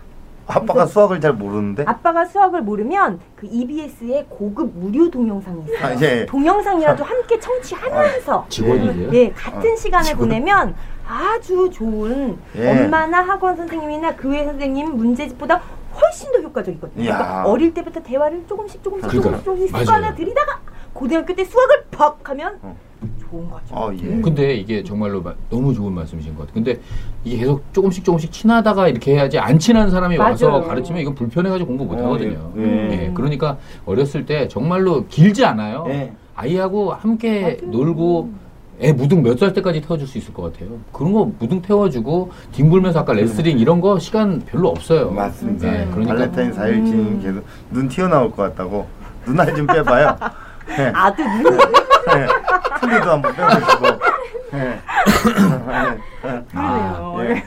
[0.49, 5.77] 아빠가 수학을 잘 모르는데 아빠가 수학을 모르면 그 EBS의 고급 무료 동영상이 있어요.
[5.85, 6.25] 아, 예.
[6.25, 9.09] 동영상이라도 함께 청취하면서 직원이세요?
[9.13, 10.19] 예, 같은 어, 시간을 직원.
[10.29, 10.75] 보내면
[11.07, 12.69] 아주 좋은 예.
[12.85, 15.61] 엄마나 학원 선생님이나 교회 선생님 문제집보다
[16.01, 17.03] 훨씬 더 효과적이거든요.
[17.03, 19.43] 그러니까 어릴 때부터 대화를 조금씩 조금씩 그러니까요.
[19.43, 19.75] 조금씩.
[19.77, 20.59] 습관을 들이다가
[20.93, 22.75] 고등학교 때 수학을 퍽 하면 어.
[23.29, 23.63] 좋은 거죠.
[23.71, 24.21] 어, 예.
[24.21, 26.53] 근데 이게 정말로 마- 너무 좋은 말씀이신 것 같아요.
[26.55, 26.79] 근데
[27.23, 30.63] 이게 계속 조금씩 조금씩 친하다가 이렇게 해야지 안 친한 사람이 와서 맞아요.
[30.63, 32.51] 가르치면 이건 불편해가지고 공부 못 어, 하거든요.
[32.57, 32.61] 예.
[32.61, 33.13] 예, 음.
[33.13, 35.85] 그러니까 어렸을 때 정말로 길지 않아요.
[35.89, 36.13] 예.
[36.35, 37.71] 아이하고 함께 맞아요.
[37.71, 38.29] 놀고
[38.81, 40.69] 애 무등 몇 살 때까지 태워줄 수 있을 것 같아요.
[40.93, 45.11] 그런 거 무등 태워주고 뒹굴면서 아까 레슬링 이런 거 시간 별로 없어요.
[45.11, 45.69] 맞습니다.
[45.69, 48.87] 네, 그러니까 발렌타인 4일쯤 계속 눈 튀어나올 것 같다고
[49.25, 50.15] 눈알 좀 빼봐요.
[50.77, 50.91] 네.
[50.95, 51.59] 아들 눈
[52.13, 52.27] 네.
[52.79, 53.85] 틀리도 한번 빼보시고.
[54.51, 54.79] 네.
[56.51, 57.15] 그러네요.
[57.21, 57.43] 예.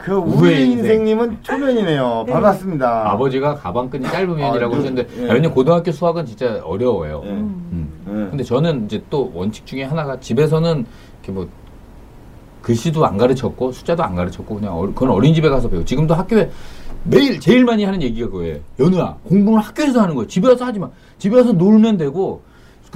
[0.00, 0.78] 그 우회 우리 인생.
[0.78, 2.24] 인생님은 초면이네요.
[2.28, 3.10] 반갑습니다.
[3.10, 5.22] 아버지가 가방끈이 짧으면이라고 아, 하셨는데 예.
[5.24, 7.22] 왜냐면 고등학교 수학은 진짜 어려워요.
[7.24, 7.30] 예.
[7.30, 7.90] 음.
[8.08, 8.10] 예.
[8.30, 10.86] 근데 저는 이제 또 원칙 중에 하나가 집에서는
[11.18, 11.48] 이렇게 뭐
[12.62, 15.84] 글씨도 안 가르쳤고 숫자도 안 가르쳤고 그냥 어, 그건 어린이집에 가서 배워.
[15.84, 16.50] 지금도 학교에
[17.04, 18.58] 매일 제일 많이 하는 얘기가 그거예요.
[18.80, 20.26] 연우야 공부는 학교에서 하는 거야.
[20.26, 20.88] 집에 와서 하지 마.
[21.18, 22.42] 집에 와서 놀면 되고.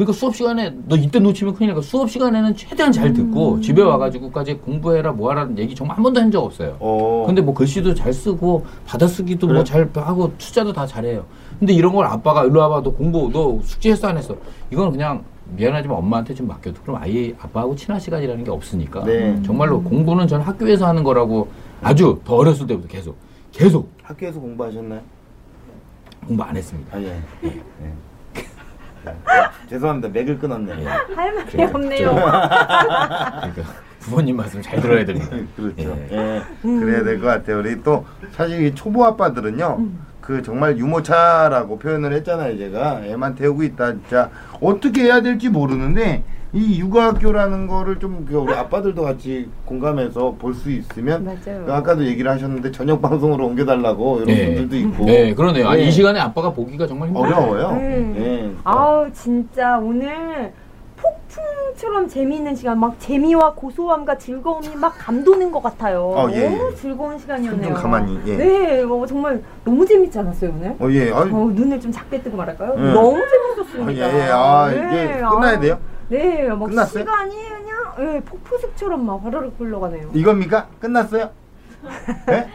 [0.01, 4.55] 그러니까 수업 시간에 너 이때 놓치면 큰일 나니까 수업 시간에는 최대한 잘 듣고 집에 와가지고까지
[4.55, 6.77] 공부해라 뭐하라는 얘기 정말 한 번도 한 적 없어요.
[6.81, 7.25] 어.
[7.27, 9.59] 근데 뭐 글씨도 잘 쓰고 받아쓰기도 그래?
[9.59, 11.27] 뭐잘 하고 숫자도 다 잘해요.
[11.59, 14.35] 근데 이런 걸 아빠가 일로 와봐 너 공부 너 숙제 했어 안 했어?
[14.71, 15.23] 이건 그냥
[15.57, 19.43] 미안하지만 엄마한테 좀 맡겨도 그럼 아예 아빠하고 친한 시간이라는 게 없으니까 네.
[19.43, 21.49] 정말로 공부는 전 학교에서 하는 거라고
[21.83, 23.17] 아주 더 어렸을 때부터 계속
[23.53, 25.01] 계속 학교에서 공부하셨나요?
[26.27, 26.97] 공부 안 했습니다.
[26.97, 27.21] 아, 예.
[27.45, 27.49] 예.
[27.49, 27.93] 예.
[29.69, 30.09] 죄송합니다.
[30.09, 30.89] 맥을 끊었네요.
[31.15, 31.71] 할 말이 그래요.
[31.73, 32.11] 없네요.
[32.15, 33.63] 그러니까
[34.01, 35.37] 부모님 말씀 잘 들어야 됩니다.
[35.57, 35.97] 그렇죠.
[36.11, 36.17] 예.
[36.17, 36.43] 예.
[36.63, 37.59] 그래야 될 것 같아요.
[37.59, 39.79] 우리 또 사실 이 초보 아빠들은요.
[40.21, 42.57] 그 정말 유모차라고 표현을 했잖아요.
[42.59, 43.93] 제가 애만 태우고 있다.
[43.93, 44.31] 진짜
[44.61, 46.23] 어떻게 해야 될지 모르는데
[46.53, 51.65] 이 육아학교라는 거를 좀그 우리 아빠들도 같이 공감해서 볼 수 있으면 맞아요.
[51.65, 54.47] 그 아까도 얘기를 하셨는데 저녁 방송으로 옮겨달라고 이런 네.
[54.47, 55.69] 분들도 있고 네, 그러네요.
[55.69, 55.85] 아, 네.
[55.85, 57.33] 이 시간에 아빠가 보기가 정말 힘들어요.
[57.35, 57.69] 어려워요.
[57.79, 58.15] 음.
[58.19, 58.51] 예.
[58.65, 60.53] 아우 진짜 오늘
[60.97, 66.03] 폭풍처럼 재미있는 시간 막 재미와 고소함과 즐거움이 막 감도는 것 같아요.
[66.03, 66.75] 어, 예, 너무 예.
[66.75, 67.67] 즐거운 시간이었네요.
[67.69, 68.37] 좀 가만히, 예.
[68.37, 70.77] 네, 어, 정말 너무 재밌지 않았어요 오늘?
[70.79, 71.11] 어, 예.
[71.11, 72.75] 어, 눈을 좀 작게 뜨고 말할까요?
[72.77, 72.93] 예.
[72.93, 73.23] 너무 아,
[73.57, 73.93] 재밌었습니다.
[73.93, 74.31] 예, 예.
[74.31, 75.79] 아, 네, 이게 끝나야 아우, 돼요?
[76.11, 77.05] 네, 막 끝났어요?
[77.05, 80.11] 시간이 그냥 예, 폭포수처럼 막 화르륵 흘러가네요.
[80.13, 80.67] 이겁니까?
[80.81, 81.31] 끝났어요?
[82.27, 82.49] 네?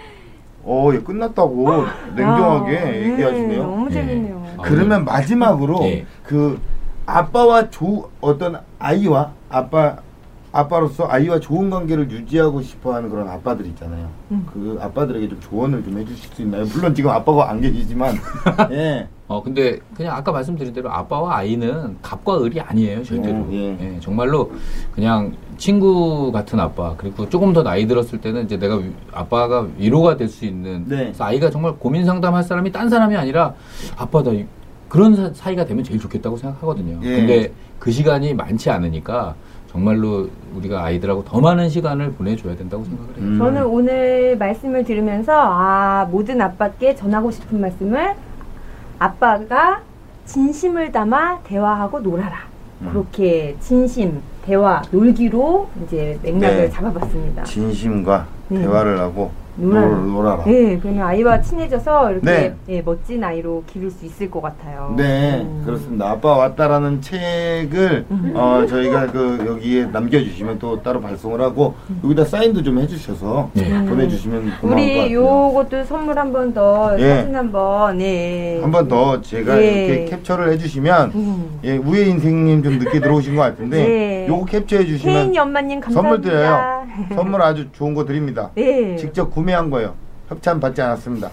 [0.63, 1.85] 어, 예, 끝났다고
[2.15, 3.63] 냉정하게 아, 네, 얘기하시네요.
[3.63, 3.93] 너무 예.
[3.93, 4.47] 재밌네요.
[4.57, 6.05] 아, 그러면 마지막으로 예.
[6.23, 6.59] 그
[7.05, 9.97] 아빠와 조 어떤 아이와 아빠
[10.59, 14.07] 아빠로서 아이와 좋은 관계를 유지하고 싶어하는 그런 아빠들 있잖아요.
[14.31, 14.45] 음.
[14.51, 16.63] 그 아빠들에게 좀 조언을 좀 해주실 수 있나요?
[16.73, 18.15] 물론 지금 아빠가 안 계시지만,
[18.71, 23.77] 예, 어 근데 그냥 아까 말씀드린 대로 아빠와 아이는 갑과 을이 아니에요 절대로 음, 예.
[23.95, 24.51] 예, 정말로
[24.93, 30.15] 그냥 친구 같은 아빠 그리고 조금 더 나이 들었을 때는 이제 내가 위- 아빠가 위로가
[30.15, 30.97] 될 수 있는 네.
[30.97, 33.53] 그래서 아이가 정말 고민 상담할 사람이 딴 사람이 아니라
[33.97, 34.45] 아빠 나 이-
[34.87, 37.15] 그런 사- 사이가 되면 제일 좋겠다고 생각하거든요 예.
[37.17, 39.33] 근데 그 시간이 많지 않으니까
[39.75, 43.37] 정말로 우리가 아이들하고 더 많은 시간을 보내줘야 된다고 생각을 해요 음.
[43.37, 48.15] 저는 오늘 말씀을 들으면서 아 모든 아빠께 전하고 싶은 말씀을
[48.99, 49.81] 아빠가
[50.25, 52.37] 진심을 담아 대화하고 놀아라.
[52.81, 52.89] 음.
[52.89, 56.69] 그렇게 진심, 대화, 놀기로 이제 맥락을 네.
[56.69, 57.43] 잡아봤습니다.
[57.43, 58.61] 진심과 네.
[58.61, 59.87] 대화를 하고 놀아라.
[59.87, 60.43] 놀, 놀아라.
[60.45, 62.55] 네, 그러면 아이와 친해져서 이렇게 네.
[62.69, 64.93] 예, 멋진 아이로 기를 수 있을 것 같아요.
[64.97, 65.63] 네, 음.
[65.65, 66.09] 그렇습니다.
[66.11, 72.79] 아빠 왔다라는 책을 어, 저희가 그 여기에 남겨주시면 또 따로 발송을 하고 여기다 사인도 좀
[72.79, 73.85] 해주셔서 네.
[73.85, 75.13] 보내주시면 고마울 것 우리 같아요.
[75.13, 77.15] 요것도 선물 한 번 더 예.
[77.21, 78.59] 사진 한 번 예.
[78.61, 79.85] 한 번 더 제가 예.
[79.85, 81.59] 이렇게 캡처를 해주시면 음.
[81.63, 84.27] 예, 우회 인생님 좀 늦게 들어오신 것 같은데 네.
[84.27, 85.93] 요거 캡처해 주시면 혜인이 엄마님 감사합니다.
[85.93, 86.85] 선물 드려요.
[87.15, 88.51] 선물 아주 좋은 거 드립니다.
[88.55, 88.95] 네.
[88.97, 89.95] 직접 구매 한 거예요.
[90.29, 91.29] 협찬 받지 않았습니다.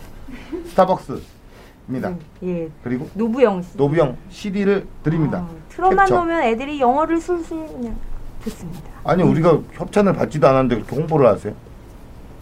[0.68, 2.14] 스타벅스입니다.
[2.44, 2.68] 예.
[2.82, 3.76] 그리고 노부영 씨.
[3.76, 5.38] 노부영 CD를 드립니다.
[5.38, 6.14] 아, 틀어만 캡처.
[6.16, 7.96] 놓으면 애들이 영어를 술술 그냥
[8.44, 8.80] 듣습니다.
[9.04, 11.54] 아니 우리가 협찬을 받지도 않았는데 홍보를 하세요?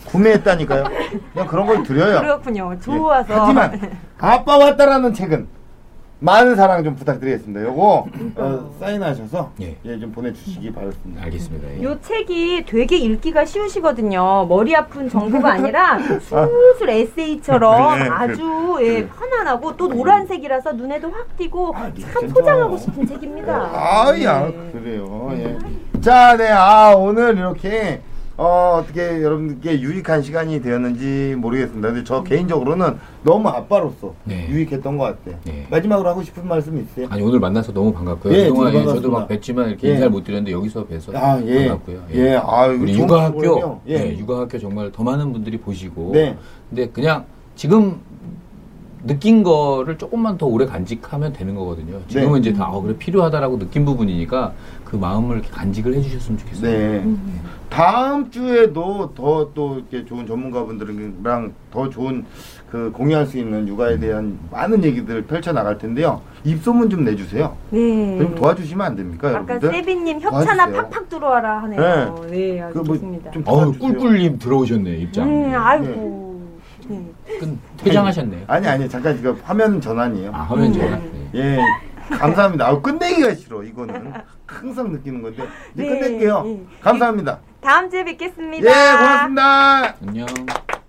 [0.06, 0.84] 구매했다니까요.
[1.32, 2.20] 그냥 그런 걸 드려요.
[2.22, 2.72] 그렇군요.
[2.74, 2.80] 예.
[2.80, 3.42] 좋아서.
[3.42, 5.46] 하지만 아빠 왔다라는 책은
[6.22, 7.62] 많은 사랑 좀 부탁드리겠습니다.
[7.64, 8.06] 요거
[8.36, 9.74] 어, 사인하셔서 예.
[9.86, 11.22] 예, 좀 보내주시기 바랍니다.
[11.24, 11.68] 알겠습니다.
[11.78, 11.82] 예.
[11.82, 14.44] 요 책이 되게 읽기가 쉬우시거든요.
[14.46, 19.08] 머리 아픈 정보가 아니라 술술 에세이처럼 그래, 아주 예, 그래.
[19.08, 22.34] 편안하고 또 노란색이라서 눈에도 확 띄고 아, 참 진짜.
[22.34, 23.70] 포장하고 싶은 책입니다.
[23.72, 24.70] 아야 네.
[24.72, 25.30] 그래요.
[25.32, 25.58] 예.
[26.02, 28.02] 자, 네, 아 오늘 이렇게
[28.41, 31.88] 어, 어떻게 여러분들께 유익한 시간이 되었는지 모르겠습니다.
[31.88, 34.49] 근데 저 개인적으로는 너무 아빠로서 네.
[34.49, 35.38] 유익했던 것 같아요.
[35.45, 35.66] 네.
[35.70, 37.07] 마지막으로 하고 싶은 말씀 있으세요?
[37.11, 38.32] 아니 오늘 만나서 너무 반갑고요.
[38.32, 39.11] 예, 그동안 예, 저도.
[39.11, 39.93] 막 뵀지만 이렇게 예.
[39.93, 41.68] 인사를 못 드렸는데 여기서 뵈서 아, 예.
[41.68, 42.03] 반갑고요.
[42.14, 43.82] 예, 아, 우리 육아학교.
[43.86, 43.95] 예.
[43.95, 46.34] 예, 육아학교 정말 더 많은 분들이 보시고, 네.
[46.70, 47.26] 근데 그냥
[47.57, 48.01] 지금
[49.07, 52.01] 느낀 거를 조금만 더 오래 간직하면 되는 거거든요.
[52.09, 52.51] 지금은 네.
[52.51, 54.53] 이제 다 어, 그래 필요하다라고 느낀 부분이니까
[54.91, 56.70] 그 마음을 간직을 해주셨으면 좋겠어요.
[56.70, 57.05] 네.
[57.68, 62.24] 다음 주에도 더 또 이렇게 좋은 전문가분들이랑 더 좋은
[62.68, 66.20] 그 공유할 수 있는 육아에 대한 많은 얘기들을 펼쳐 나갈 텐데요.
[66.43, 67.57] 입소문 좀 내주세요.
[67.70, 68.18] 네.
[68.18, 69.70] 좀 도와주시면 안 됩니까, 아까 여러분들?
[69.70, 70.82] 세빈님 협찬아 도와주세요.
[70.82, 72.26] 팍팍 들어와라 하네요.
[72.28, 73.30] 네, 아주 그뭐 좋습니다.
[73.30, 73.88] 좀 어우 도와주세요.
[73.93, 75.28] 꿀꿀님 들어오셨네 입장.
[75.28, 76.41] 음, 아이고.
[76.88, 77.05] 네.
[77.38, 78.45] 끝 퇴장하셨네.
[78.49, 80.32] 아니 아니 잠깐 지금 화면 전환이에요.
[80.34, 80.97] 아 화면 전화.
[80.97, 81.28] 음.
[81.32, 81.41] 네.
[81.41, 81.59] 예.
[82.18, 82.66] 감사합니다.
[82.68, 83.62] 아, 끝내기가 싫어.
[83.62, 84.12] 이거는
[84.46, 86.42] 항상 느끼는 건데 이제 네, 끝낼게요.
[86.42, 86.66] 네.
[86.80, 87.38] 감사합니다.
[87.61, 88.66] 다음 주에 뵙겠습니다.
[88.68, 89.94] 예, 고맙습니다.
[90.06, 90.80] 안녕.